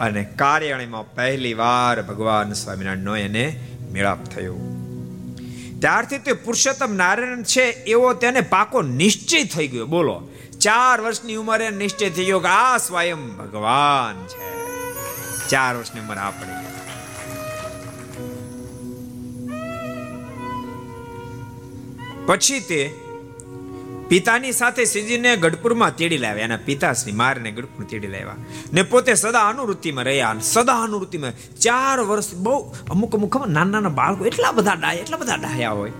[0.00, 3.60] અને કાર્યાણીમાં પહેલી વાર ભગવાન સ્વામિનારાયણનો એને
[3.92, 4.56] મેળાપ થયો.
[5.78, 9.86] ત્યારથી તે પુરુષોત્તમ નારાયણ છે એવો તેને પાકો નિશ્ચય થઈ ગયો.
[9.86, 10.28] બોલો,
[10.60, 14.50] ચાર વર્ષની ઉંમરે નિશ્ચય થઈ ગયો કે આ સ્વયં ભગવાન છે.
[15.48, 16.52] ચાર વર્ષની ઉંમર આપણે
[22.26, 23.09] પછી તે
[24.10, 28.36] પિતાની સાથે સીજીને ગઢપુરમાં તેડી લાવ્યા એના પિતાશ્રી મારને ગઢપુર તેડી લાવ્યા.
[28.72, 32.54] ને પોતે સદા અનુવૃત્તિમાં રહ્યા સદા અનુવૃત્તિમાં ચાર વર્ષ બહુ
[32.90, 35.92] અમુક અમુક ખબર નાના નાના બાળકો એટલા બધા ડાયા એટલા બધા ડાયા હોય.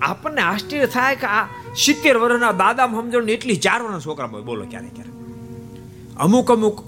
[0.00, 1.44] આપણને આશ્ચર્ય થાય કે આ
[1.76, 4.42] સિત્તેર વર્ષના દાદા સમજણ એટલી ચાર વર્ષના છોકરા હોય.
[4.42, 5.12] બોલો ક્યારે ક્યારે.
[6.16, 6.78] અમુક અમુક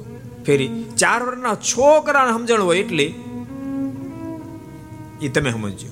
[0.46, 3.10] ફેરી ચાર વર્ષના છોકરાને સમજણ હોય એટલી
[5.22, 5.90] એ તમે સમજો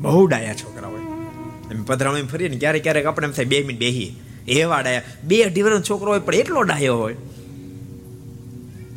[0.00, 0.97] બહુ ડાયા છોકરા હોય
[1.70, 4.14] એમ પધરામણી ફરીએ ને ક્યારેક ક્યારેક આપણે એમ થાય, બે મિનિટ બેહીએ
[4.48, 7.16] એવા ડાયા બે અઢી છોકરો હોય, પણ એટલો ડાયો હોય.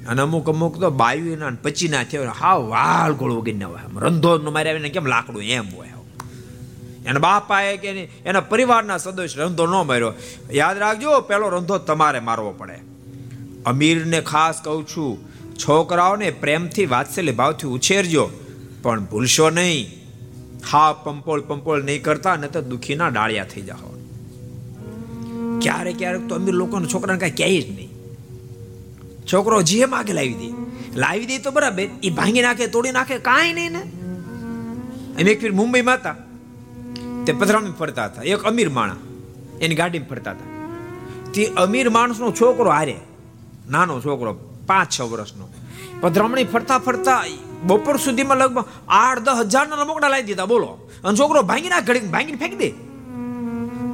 [0.07, 3.81] અને અમુક અમુક તો બાવીના પચીના થયો હાવ વાલ ગોળ વગર હોય.
[4.01, 5.87] રંધો રંધો મારે આવીને કેમ લાકડું એમ હોય
[7.05, 7.87] એના બાપાએ કે
[8.25, 10.13] એના પરિવારના સદસ્ય રંધો ન માર્યો.
[10.51, 12.73] યાદ રાખજો, પેલો રંધો તમારે મારવો પડે.
[13.65, 15.19] અમીરને ખાસ કહું છું,
[15.55, 18.29] છોકરાઓને પ્રેમથી વાત્સલ્ય ભાવથી ઉછેરજો,
[18.81, 20.00] પણ ભૂલશો નહીં.
[20.69, 23.91] હા પંપોળ પંપોળ નહીં કરતા ને તો દુખીના ડાળિયા થઈ જાઓ.
[25.61, 27.89] ક્યારેક ક્યારેક તો અમીર લોકોના છોકરાને કાંઈ ક્યાંય જ નહીં.
[29.33, 30.71] છોકરો જે માગે લાવી દે.
[30.99, 33.81] લાવી દે તો બરાબર, એ ભાંગી નાખે, તોડી નાખે, કાંઈ નહીં ને.
[35.21, 36.15] એમ એક ફીર મુંબઈમાં હતા.
[37.25, 38.21] તે પધરામણી ફરતા હતા.
[38.21, 38.95] એક અમીર માણા
[39.61, 40.67] એની ગાડીમાં ફરતા હતા.
[41.33, 42.95] તે અમીર માણસનો છોકરો હારે,
[43.69, 44.33] નાનો છોકરો,
[44.67, 45.49] પાંચ, છ વર્ષનો.
[46.01, 47.21] પધરામણી ફરતા ફરતા
[47.69, 48.65] બપોર સુધીમાં લગભગ
[48.99, 50.69] આઠ, દસ હજારના રમકડા લાવી દીધા, બોલો.
[51.03, 52.69] અને છોકરો ભાંગી ના ઘડી ભાંગીને ફેંકી દે.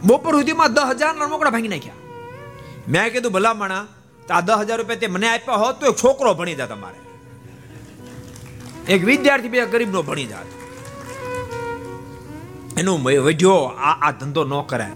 [0.07, 2.01] બપોર સુધીમાં દસ હજારના રમકડા ભાંગી નાખ્યા.
[2.91, 3.85] મેં કીધું, ભલા માણા,
[4.29, 6.99] આ દસ હજાર રૂપિયા તે મને આપ્યા હોત તો એક છોકરો ભણી જાય તમારે
[8.93, 10.49] એક વિદ્યાર્થી બે ગરીબનો ભણી જાત.
[12.79, 12.91] એનો
[13.27, 13.59] વધ્યો
[13.89, 14.95] આ આ ધંધો ન કરાય.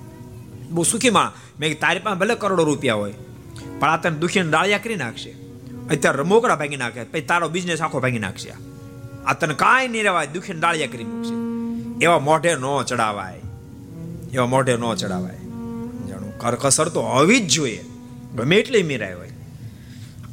[0.73, 1.29] બહુ સુખી માં
[1.59, 3.17] મેં તારી પાસે ભલે કરોડો રૂપિયા હોય,
[3.79, 5.31] પણ આ તને દુખીને ડાળિયા કરી નાખશે.
[5.89, 8.53] અત્યારે રમોકડા ભાંગી નાખે પછી તારો બિઝનેસ આખો ભાંગી નાખશે
[9.25, 11.35] આ તને કાંઈ નહીં રહેવાય દુખીને ડાળિયા કરી મૂકશે
[12.05, 13.41] એવા મોઢે ન ચડાવાય
[14.33, 15.39] એવા મોઢે ન ચડાવાય
[16.09, 17.85] જાણું કરકસર તો હોવી જ જોઈએ
[18.35, 19.31] ગમે એટલી મીરાય હોય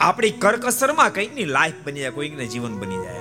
[0.00, 3.18] આપણી કરકસરમાં કંઈકની લાઈફ બની જાય કોઈકને જીવન બની જાય.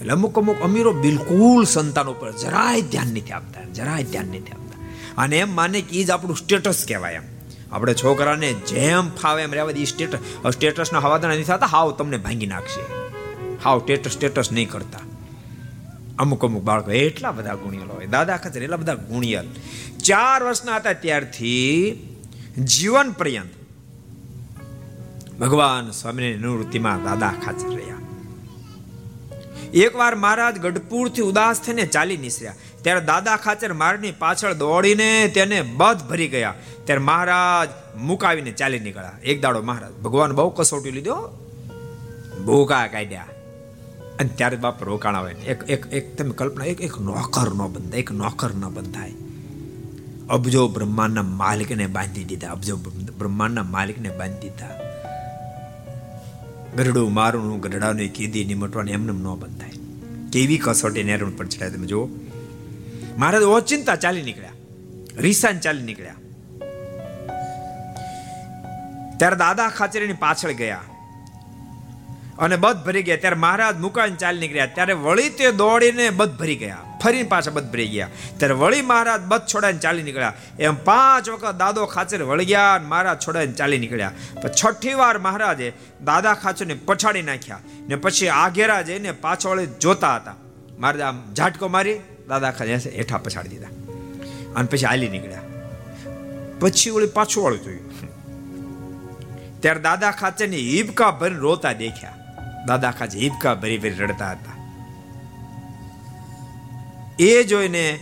[0.00, 4.80] એટલે અમુક અમુક અમીરો બિલકુલ સંતાન ઉપર જરાય ધ્યાન નથી આપતા જરાય ધ્યાન નથી આપતા
[5.16, 7.37] અને એમ માને કે એ જ આપણું સ્ટેટસ કહેવાય એમ
[7.72, 10.18] આપણે છોકરાને જેમ ફાવે એમ રહેવા દઈએ સ્ટેટસ
[10.50, 12.82] સ્ટેટસના હવાદાણા નથી થતા, હાવ તમને ભાંગી નાખશે.
[13.64, 15.00] હાવ સ્ટેટસ સ્ટેટસ નહીં કરતા.
[16.18, 18.06] અમુક અમુક બાળકો એટલા બધા ગુણિયલ હોય.
[18.06, 19.46] દાદા ખતર એટલા બધા ગુણિયલ.
[20.04, 21.92] ચાર વર્ષના હતા ત્યારથી
[22.64, 23.52] જીવન પર્યંત
[25.40, 27.98] ભગવાન સ્વામીની નિવૃત્તિમાં દાદા ખાચર રહ્યા.
[29.74, 32.54] એકવાર મહારાજ ગઢપુરથી ઉદાસ થઈને ચાલી નીસર્યા.
[32.88, 36.54] ત્યારે દાદા ખાચર મારની પાછળ દોડીને તેને બધ ભરી ગયા.
[36.84, 37.68] ત્યારે મહારાજ
[38.00, 39.18] મુકાવીને ચાલી નીકળ્યા.
[39.24, 41.16] એક દાડો મહારાજ, ભગવાન બહુ કસોટી લીધો,
[42.46, 43.26] ભૂકા કાઢ્યા.
[44.18, 48.00] અને ત્યારે બાપ રોકાણ આવે એક એક એક તમે કલ્પના, એક એક નોકર ન બંધાય
[48.00, 49.12] એક નોકર ન બંધાય
[50.30, 52.76] અબજો બ્રહ્માંડના માલિકને બાંધી દીધા, અબજો
[53.18, 54.72] બ્રહ્માંડના માલિકને બાંધી દીધા.
[56.76, 59.76] ગરડું મારું ગરડાનું કીધી, નિમટવાની, એમને ન બંધાય
[60.32, 62.08] કેવી કસોટી નેરણ પર ચડાય તમે જુઓ.
[63.18, 64.50] મહારાજ ઓચિંતા ચાલી નીકળ્યા.
[65.16, 66.14] રીસાન ચાલી નીકળ્યા.
[69.16, 70.80] ત્યારે દાદા ખાચરીની પાછળ ગયા.
[72.38, 73.16] અને બધ ભરી ગયા.
[73.16, 74.66] ત્યારે મહારાજ મુકાઈને ચાલી નીકળ્યા.
[74.66, 76.76] ત્યારે વળી તે દોડીને બધ ભરી ગયા.
[77.04, 78.08] ફરીને પાછા બધ ભરી ગયા.
[78.36, 80.32] ત્યારે વળી મહારાજ બધ છોડાઈને ચાલી નીકળ્યા.
[80.58, 84.12] એમ પાંચ વખત દાદો ખાચર વળી ગયા મહારાજ છોડાઈને ચાલી નીકળ્યા.
[84.42, 85.72] પણ છઠ્ઠી વાર મહારાજે
[86.04, 87.58] દાદા ખાચરને પછાડી નાખ્યા.
[87.88, 90.34] ને પછી આગેરા જઈને પાછળ જોતા હતા.
[90.78, 93.66] મહારાજ આમ ઝાટકો મારી દાદા ખાચર હેઠા પછાડી દીધા.
[94.56, 95.40] અને પછી હાલી નીકળ્યા.
[96.60, 97.90] પછી વળી પાછું વાળું જોયું.
[99.60, 102.14] ત્યારે દાદા ખાચરની હિબકા ભરી રોતા દેખ્યા.
[102.66, 104.52] દાદા ખાચે હિબકા ભરી ભરી રડતા હતા.
[107.18, 107.98] એ જોઈને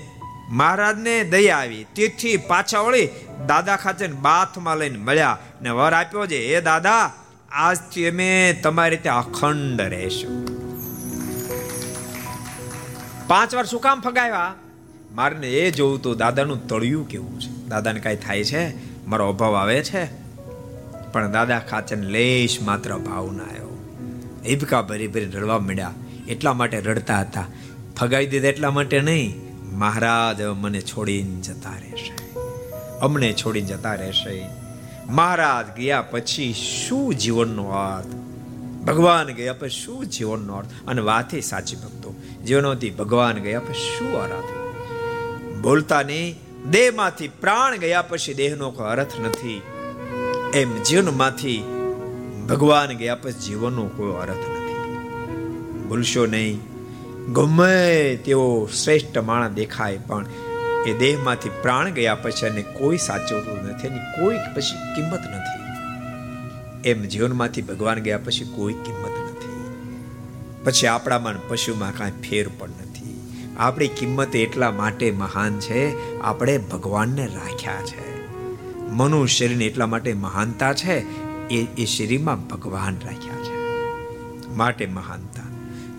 [0.48, 1.86] મહારાજને દયા આવી.
[1.94, 3.08] તેથી પાછા વળી
[3.46, 7.12] દાદા ખાચે બાથમાં લઈને મળ્યા ને વર આપ્યો છે એ દાદા,
[7.50, 10.65] આજથી અમે તમારી રીતે અખંડ રહેશું.
[13.28, 14.54] પાંચ વાર શું કામ ફગાવ્યા?
[15.14, 17.68] મારને એ જોવું તો દાદાનું તળિયું કેવું છે.
[17.68, 18.76] દાદાને કાંઈ થાય છે?
[19.06, 20.04] મારો અભાવ આવે છે?
[21.12, 23.86] પણ દાદા ખાચર લેશ માત્ર ભાવ ના આવ્યો
[24.46, 25.92] હિબકા ભરી ભરી રડવા મળ્યા
[26.28, 27.46] એટલા માટે રડતા હતા.
[27.96, 29.34] ફગાવી દીધા એટલા માટે નહીં.
[29.76, 32.40] મહારાજ મને છોડીને જતા રહેશે.
[32.98, 34.46] અમને છોડીને જતા રહેશે.
[35.08, 38.25] મહારાજ ગયા પછી શું જીવનનો અર્થ
[38.86, 40.68] ભગવાન ગયા પછી શું જીવનનો અર્થ?
[40.88, 42.14] અને વાતે સાચી ભક્તો.
[42.46, 44.56] જીવનોથી ભગવાન ગયા પછી શું અર્થ
[45.56, 46.38] બોલતા નહીં
[46.70, 49.62] દેહમાંથી પ્રાણ ગયા પછી દેહનો કોઈ અર્થ નથી.
[50.54, 51.62] એમ જીવનમાંથી
[52.48, 54.96] ભગવાન ગયા પછી જીવનનો કોઈ અર્થ નથી.
[55.88, 56.60] ભૂલશો નહીં.
[57.32, 60.26] ગમે તેવો શ્રેષ્ઠ માણસ દેખાય, પણ
[60.86, 65.65] એ દેહમાંથી પ્રાણ ગયા પછી અને કોઈ સાચવતું નથી, એની કોઈ પછી કિંમત નથી.
[66.86, 69.64] એમ જીવનમાંથી ભગવાન ગયા પછી કોઈ કિંમત નથી.
[70.64, 73.20] પછી આપણામાં મન પશુમાં કાંઈ ફેર પણ નથી.
[73.58, 78.28] આપણી કિંમત એટલા માટે મહાન છે, આપણે ભગવાનને રાખ્યા છે.
[78.88, 81.00] મનુષ્ય શરીરને એટલા માટે મહાનતા છે,
[81.48, 83.76] એ એ શરીરમાં ભગવાન રાખ્યા છે.
[84.48, 85.42] માટે મહાનતા.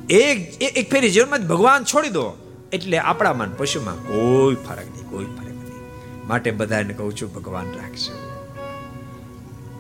[0.10, 2.38] એક એક ફેરી જીવનમાં ભગવાન છોડી દો,
[2.74, 6.28] એટલે આપણામાં મન પશુમાં કોઈ ફરક નહીં, કોઈ ફરક નહીં.
[6.28, 8.27] માટે બધાને કહું છું, ભગવાન રાખજો.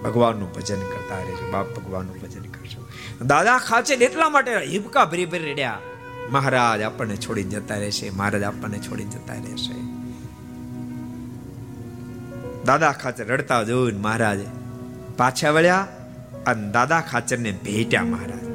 [0.03, 2.87] ભગવાનનું ભજન કરતા રહેજો બાપ ભગવાનનું ભજન કરજો
[3.25, 5.79] દાદા ખાચે એટલા માટે હિબકા ભરી ભરી રેડ્યા.
[6.29, 9.97] મહારાજ આપણને છોડી જતા રહેશે, મહારાજ આપણને છોડી જતા રહેશે.
[12.65, 14.39] દાદા ખાચર રડતા જોઈને મહારાજ
[15.17, 15.87] પાછા વળ્યા
[16.45, 18.47] અને દાદા ખાચરને ભેટ્યા મહારાજ.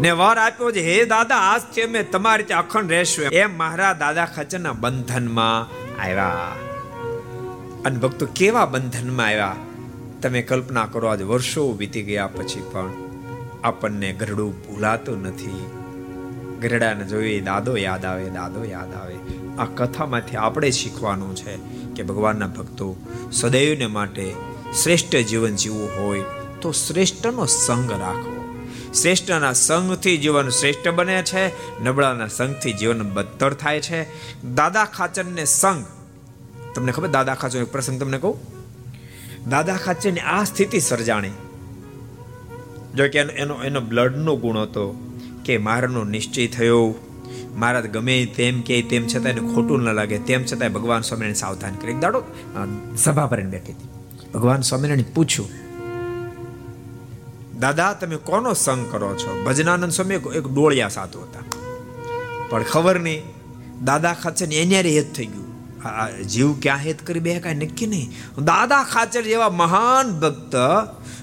[0.00, 3.24] ને વર આપ્યો છે, હે દાદા, આજ છે મેં તમારી ત્યાં અખંડ રહેશું.
[3.24, 5.68] એમ મહારાજ દાદા ખાચરના બંધનમાં
[6.02, 6.52] આવ્યા.
[7.84, 9.56] અને ભક્તો કેવા બંધનમાં આવ્યા?
[10.22, 12.90] તમે કલ્પના કરો, આજ વર્ષો વીતી ગયા પછી પણ
[13.64, 15.70] આપણને ગરડું ભૂલાતું નથી.
[16.60, 19.16] ગરડાને જોઈએ દાદો યાદ આવે, દાદો યાદ આવે.
[19.58, 21.56] આ કથામાંથી આપણે શીખવાનું છે
[21.96, 22.96] કે ભગવાનના ભક્તો
[23.32, 24.34] સદૈવને માટે
[24.82, 26.24] શ્રેષ્ઠ જીવન જીવવું હોય
[26.60, 28.64] તો શ્રેષ્ઠનો સંગ રાખવો.
[29.02, 31.46] શ્રેષ્ઠના સંગથી જીવન શ્રેષ્ઠ બને છે,
[31.84, 34.02] નબળાના સંગથી જીવન બદતર થાય છે.
[34.54, 35.84] દાદા ખાચરને સંગ
[36.74, 38.36] તમને ખબર દાદા ખાચો એક પ્રસંગ તમને કહું?
[39.50, 41.36] દાદા ખાચરની આ સ્થિતિ સર્જાણી.
[42.94, 44.84] જો કે એનો એનો બ્લડનો ગુણ હતો
[45.44, 46.94] કે મારાનો નિશ્ચય થયો.
[47.56, 50.18] મારા ગમે તેમ કે તેમ છતાં એને ખોટું ન લાગે.
[50.18, 51.92] તેમ છતાંય ભગવાન સ્વામિનારાયણ સાવધાન કરી.
[51.92, 52.22] એક દાડો
[52.96, 53.88] સભા પર બેઠી હતી.
[54.34, 55.48] ભગવાન સ્વામિનારાયણ પૂછ્યું,
[57.60, 59.30] દાદા, તમે કોનો સંગ કરો છો?
[59.46, 61.44] ભજનાનંદ સ્વામી એક ડોળિયા સાધુ હતા.
[62.48, 63.22] પણ ખબર નહીં,
[63.84, 65.49] દાદા ખાચર ને એને હેત થઈ ગયું.
[66.22, 68.10] જીવ ક્યાં હેત કરી બે કાંઈ નક્કી નહીં.
[68.44, 70.56] દાદા ખાચર જેવા મહાન ભક્ત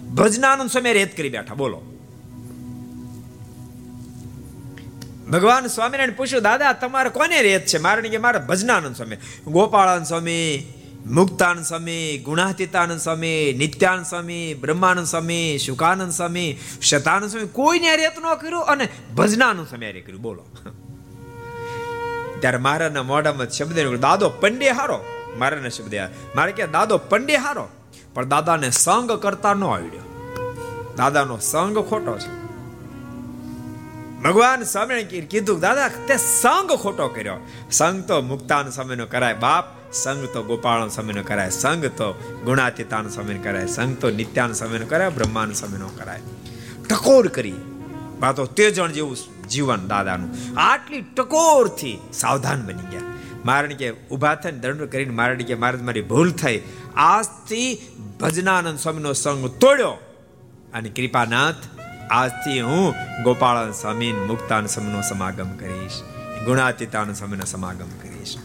[0.08, 1.56] ભજનાનંદ સ્વામી રેત કરી બેઠા.
[1.56, 1.82] બોલો.
[5.32, 7.78] ભગવાન સ્વામિનારાયણ પૂછ્યું, દાદા, તમારે કોને રેત છે?
[7.78, 9.16] મારે કે મારે ભજનાનંદ સ્વામી.
[9.48, 10.74] ગોપાળાનંદ સ્વામી,
[11.06, 18.36] મુક્તાનંદ સ્વામી, ગુણાતીતાનંદ સ્વામી, નિત્યાનંદ સ્વામી, બ્રહ્માનંદ સ્વામી, શુકાનંદ સ્વામી, શતાનંદ સ્વામી, કોઈને રેત ન
[18.36, 20.22] કર્યું અને ભજનાનંદ સ્વામી કર્યું.
[20.22, 20.46] બોલો.
[22.40, 25.04] ત્યારે મારાના મોઢામાં શબ્દ દાદો પંડે હારો.
[25.38, 25.96] મારાના શબ્દ
[26.36, 27.70] મારે કે દાદો પંડે હારો.
[28.14, 30.02] પણ દાદાને સંગ કરતા ન આવડ્યો.
[30.98, 32.48] દાદાનો સંગ ખોટો છે.
[34.22, 37.34] ભગવાન સ્વામિનારાયણ કીધું, દાદા, તે સંગ ખોટો કર્યો.
[37.72, 39.66] સંગ તો મુક્તાન સ્વામીનો કરાય, બાપ.
[39.94, 45.10] સંગ તો ગોપાલ સ્વામીનો કરાય, સંગ તો ગુણાતીતાન સ્વામીનો કરાય, સંગ તો નિત્યાન સ્વામીનો કરાય,
[45.10, 46.20] બ્રહ્માન સ્વામીનો કરાય.
[46.90, 47.54] ટકોર કરી
[48.20, 49.18] વાતો તેજણ જેવું
[49.48, 50.60] જીવન દાદાનું.
[50.60, 53.02] આટલી ટકોરથી સાવધાન બની ગયા.
[53.46, 56.62] મારણ કે ઊભા થઈને દંડ કરીને મારણ કે મારે મારી ભૂલ થઈ.
[56.96, 57.78] આજથી
[58.22, 59.90] ભજનાનંદ સ્વામીનો સંગ તોડ્યો.
[60.74, 61.56] અને કૃપાનાથ,
[62.12, 62.94] આજથી હું
[63.24, 65.92] ગોપાળન સ્વામી મુક્તાન સ્વામીનો સમાગમ કરીશ.
[66.46, 68.36] ગુણાતીતાન સ્વામીનો સમાગમ કરીશ.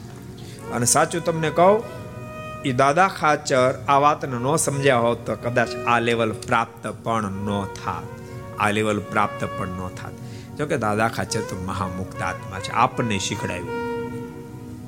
[0.72, 1.84] અને સાચું તમને કહું,
[2.62, 7.64] એ દાદા ખાચર આ વાતને ન સમજ્યા હોત તો કદાચ આ લેવલ પ્રાપ્ત પણ ન
[7.64, 8.22] થાત.
[8.60, 10.12] આ લેવલ પ્રાપ્ત પણ ન થાત.
[10.58, 13.68] જોકે દાદા ખાચર તો મહામુક્ત આત્મા છે, આપણને શીખડાયું.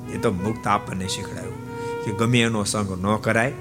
[0.09, 3.53] એ તો મુક્ત આપણને શીખડાયું કે ગમે એનો સંગ ન કરાય.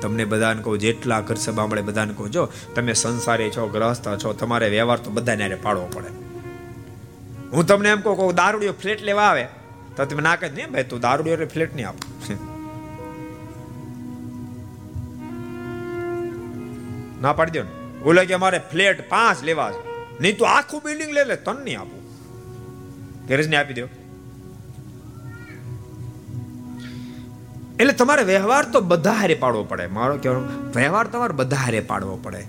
[0.00, 4.68] તમને બધાને કહું, જેટલા ઘર સભા બધાને કહું, જો તમે સંસારી છો, ગ્રહસ્થ છો, તમારે
[4.68, 6.06] વ્યવહાર તો બધાને પાડવો પડે.
[7.52, 9.44] હું તમને એમ કહું દારૂડિયો ફ્લેટ લેવા આવે,
[9.96, 11.94] તો તમે ના કહે નહીં ભાઈ, તું દારૂડિયો ફ્લેટ નહીં આપ.
[17.20, 18.00] ના પાડી દો ને.
[18.02, 19.87] બોલે કે અમારે ફ્લેટ પાંચ લેવા છે.
[20.20, 22.08] નહીં તો આખું બિલ્ડિંગ લે લે તન નહીં આપું.
[23.26, 23.88] ગેરેજ ને આપી દો.
[27.80, 29.86] એટલે તમારે વ્યવહાર તો બધા હારે પાડવો પડે.
[29.86, 32.46] મારો કહેવાનો વ્યવહાર તમારે બધા હારે પાડવો પડે.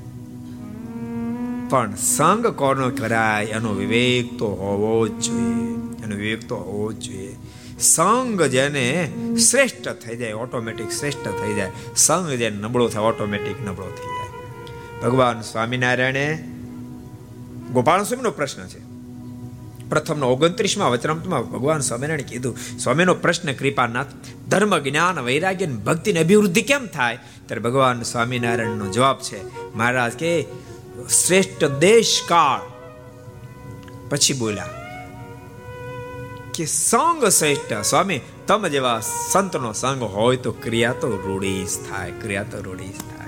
[1.70, 3.46] પણ સંગ કોનો કરાય?
[3.46, 5.74] એનો વિવેક તો હોવો જ જોઈએ.
[6.04, 7.36] એનો વિવેક તો હોવો જ જોઈએ.
[7.80, 9.14] સંગ જેને
[9.52, 11.72] શ્રેષ્ઠ થઈ જાય ઓટોમેટિક શ્રેષ્ઠ થઈ જાય.
[11.96, 14.30] સંગ જેને નબળો થાય ઓટોમેટિક નબળો થઈ જાય.
[15.02, 16.44] ભગવાન સ્વામિનારાયણે
[17.74, 18.80] ગોપાલ સ્વામીનો પ્રશ્ન છે.
[19.90, 24.12] પ્રથમનો ઓગણત્રીસમાં વચનામતમાં ભગવાન સ્વામિનારાયણ કીધું, સ્વામીનો પ્રશ્ન કૃપાનાથ,
[24.50, 27.20] ધર્મ, જ્ઞાન, વૈરાગ્ય ભક્તિની અભિવૃદ્ધિ કેમ થાય?
[27.46, 29.40] ત્યારે ભગવાન સ્વામિનારાયણનો જવાબ છે,
[29.76, 30.46] મહારાજ કે,
[31.10, 32.62] શ્રેષ્ઠ દેશ કાળ
[34.10, 34.70] પછી બોલ્યા,
[36.54, 39.00] કે સંગ શ્રેષ્ઠ, સ્વામી, તમ જેવા
[39.32, 43.19] સંતનો સંગ હોય તો ક્રિયા તો રૂઢી થાય, ક્રિયા તો રૂઢી થાય.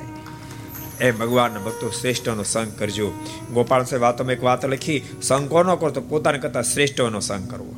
[1.02, 3.12] એ ભગવાનના ભક્તો શ્રેષ્ઠનો સંગ કરજો.
[3.54, 7.76] ગોપાલ સાહેબ વાતોમાં એક વાત લખી, સંગ કોનો કરો તો પોતાને કરતા શ્રેષ્ઠનો સંગ કરવો.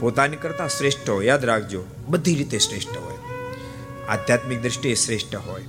[0.00, 3.16] પોતાની કરતા શ્રેષ્ઠ યાદ રાખજો, બધી રીતે શ્રેષ્ઠ હોય.
[4.08, 5.64] આધ્યાત્મિક દ્રષ્ટિએ શ્રેષ્ઠ હોય.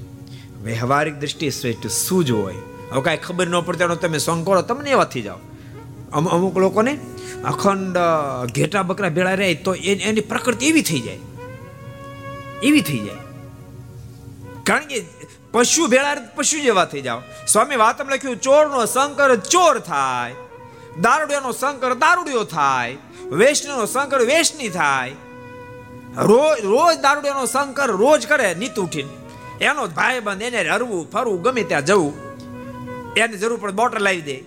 [0.63, 2.55] વ્યવહારિક દ્રષ્ટિએ શ્રેષ્ઠ શું જ હોય?
[2.91, 5.37] હવે કાંઈ ખબર ન પડતી તમે સંગ કરો, તમને એવાથી જાઓ.
[6.11, 6.97] જાઓ અમુક લોકોને
[7.43, 7.97] અખંડ
[8.55, 11.19] ઘેટા બકરા ભેળા રહે તો એની પ્રકૃતિ એવી થઈ જાય.
[12.63, 13.15] એવી થઈ જાય.
[14.63, 15.05] કારણ કે
[15.53, 17.21] પશુ ભેળા પશુ જેવા થઈ જાઓ.
[17.47, 20.35] સ્વામી વાતમ લખ્યું, ચોરનો શંકર ચોર થાય,
[21.01, 22.97] દારૂડિયાનો શંકર દારૂડિયો થાય
[23.31, 25.11] વેશનો શંકર વૈષ્ણી થાય.
[26.17, 29.13] રોજ રોજ દારૂડિયાનો શંકર રોજ કરે, નીત ઉઠીને.
[29.65, 32.13] એનો ભાઈ બંધ એને હરવું ફરવું, ગમે ત્યાં જવું,
[33.13, 34.37] એને જરૂર પડે બોટલ લાવી દે.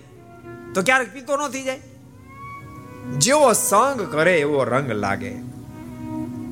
[0.75, 1.79] તો ક્યારેક પીતો ન થઈ જાય.
[3.17, 5.33] જેવો સંગ કરે એવો રંગ લાગે.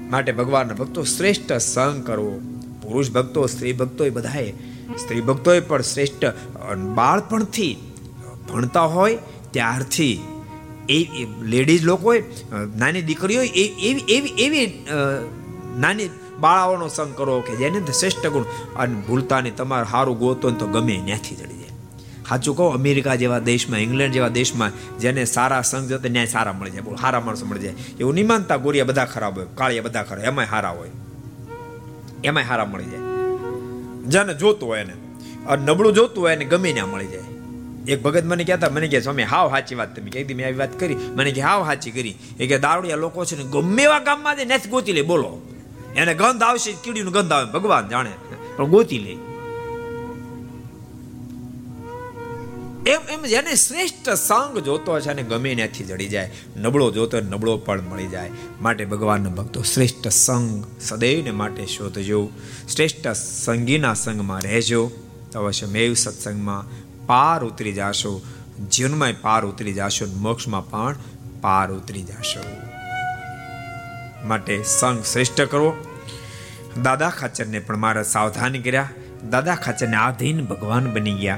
[0.09, 2.39] માટે ભગવાનના ભક્તો શ્રેષ્ઠ સંગ કરવો
[2.87, 4.49] પુરુષ ભક્તો, સ્ત્રી ભક્તો એ બધાએ,
[5.01, 6.25] સ્ત્રી ભક્તોએ પણ શ્રેષ્ઠ
[6.97, 7.73] બાળપણથી
[8.49, 9.17] ભણતા હોય
[9.53, 10.15] ત્યારથી.
[10.89, 10.97] એ
[11.53, 12.19] લેડીઝ લોકોએ
[12.81, 14.67] નાની દીકરીઓ એવી એવી એવી
[15.83, 16.09] નાની
[16.43, 18.47] બાળાઓનો સંગ કરો કે જેને શ્રેષ્ઠ ગુણ.
[18.81, 21.73] અને ભૂલતાની તમારે સારું ગોતો તો ગમે ત્યાંથી ચડી જાય.
[22.27, 26.75] સાચું કહો, અમેરિકા જેવા દેશમાં, ઇંગ્લેન્ડ જેવા દેશમાં જેને સારા સંઘ જતો ન્યાય સારા મળી
[26.75, 26.99] જાય.
[27.03, 27.75] સારા માણસો મળી જાય.
[27.99, 30.93] એવું નહીં માનતા, ગોરિયા બધા ખરાબ હોય, કાળિયા બધા ખરાબ એમાંય સારા હોય.
[32.25, 32.99] એમાંય હારા મળી જાય.
[34.05, 34.93] જેને જોતું હોય એને.
[35.55, 37.21] નબળું જોતું હોય એને ગમે ત્યાં મળી જાય.
[37.87, 40.79] એક ભગત મને કહેતા, મને કહે સ્વામી, હાવ સાચી વાત તમે કહી મેં આવી વાત
[40.79, 40.95] કરી.
[40.95, 42.15] મને કે, હાવ સાચી કરી.
[42.39, 45.41] એ કે, દારૂડિયા લોકો છે ને ગમે એવા ગામમાં નથી ગોતી લે, બોલો.
[45.95, 48.11] એને ગંધ આવશે, કીડીનું ગંધ આવે, ભગવાન જાણે.
[48.57, 49.34] પણ ગોતી લે.
[52.87, 57.57] એમ એમ જેને શ્રેષ્ઠ સંગ જોતો છે અને ગમે ત્યાંથી જડી જાય, નબળો જોતો નબળો
[57.57, 58.31] પણ મળી જાય.
[58.61, 62.29] માટે ભગવાનના ભક્તો શ્રેષ્ઠ સંગ સદૈવને માટે શોધજો.
[62.75, 64.91] શ્રેષ્ઠ સંગીના સંગમાં રહેજો.
[65.35, 66.65] અવશ્ય મેવ સત્સંગમાં
[67.07, 68.21] પાર ઉતરી જાશો.
[68.71, 70.95] જીવનમાં પાર ઉતરી જાશો મોક્ષમાં પણ
[71.41, 72.39] પાર ઉતરી જાશો.
[74.27, 75.73] માટે સંગ શ્રેષ્ઠ કરવો.
[76.83, 78.89] દાદા ખાચરને પણ મારા સાવધાન કર્યા.
[79.29, 81.37] દાદા ખાચરને આધીન ભગવાન બની ગયા.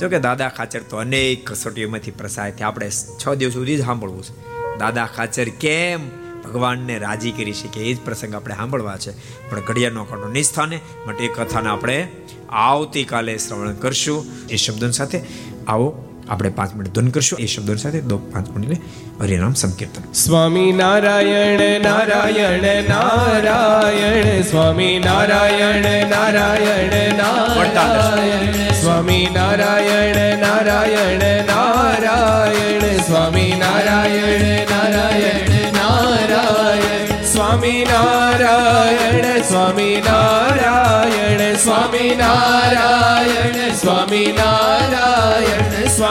[0.00, 2.68] જો કે દાદા ખાચર તો અનેક કસોટીઓમાંથી પ્રસાય થયા.
[2.68, 4.34] આપણે છ દિવસ સુધી જ સાંભળવું છે.
[4.78, 6.08] દાદા ખાચર કેમ
[6.42, 9.12] ભગવાનને રાજી કરી શકે એ જ પ્રસંગ આપણે સાંભળવા છે.
[9.50, 12.08] પણ ઘડિયાળનો કાંટો નિસ્થાને માટે એ કથાને આપણે
[12.50, 14.24] આવતીકાલે શ્રવણ કરશું.
[14.50, 15.20] એ શબ્દો સાથે
[15.68, 16.15] આવો.
[16.28, 17.38] આપણે પાંચ મિનિટ ધન કરશું.
[17.38, 18.76] એ શબ્દો સાથે દો પાંચ મિનિટને
[19.20, 20.12] હરિનામ સંકીર્તન.
[20.12, 35.72] સ્વામી નારાયણ નારાયણ નારાયણ, સ્વામી નારાયણ નારાયણ નારાયણ, સ્વામી નારાયણ નારાયણ નારાયણ, સ્વામી નારાયણ નારાયણ
[35.72, 44.75] નારાયણ, સ્વામી નારાયણ સ્વામી નારાયણ સ્વામી નારાયણ સ્વામી નારાયણ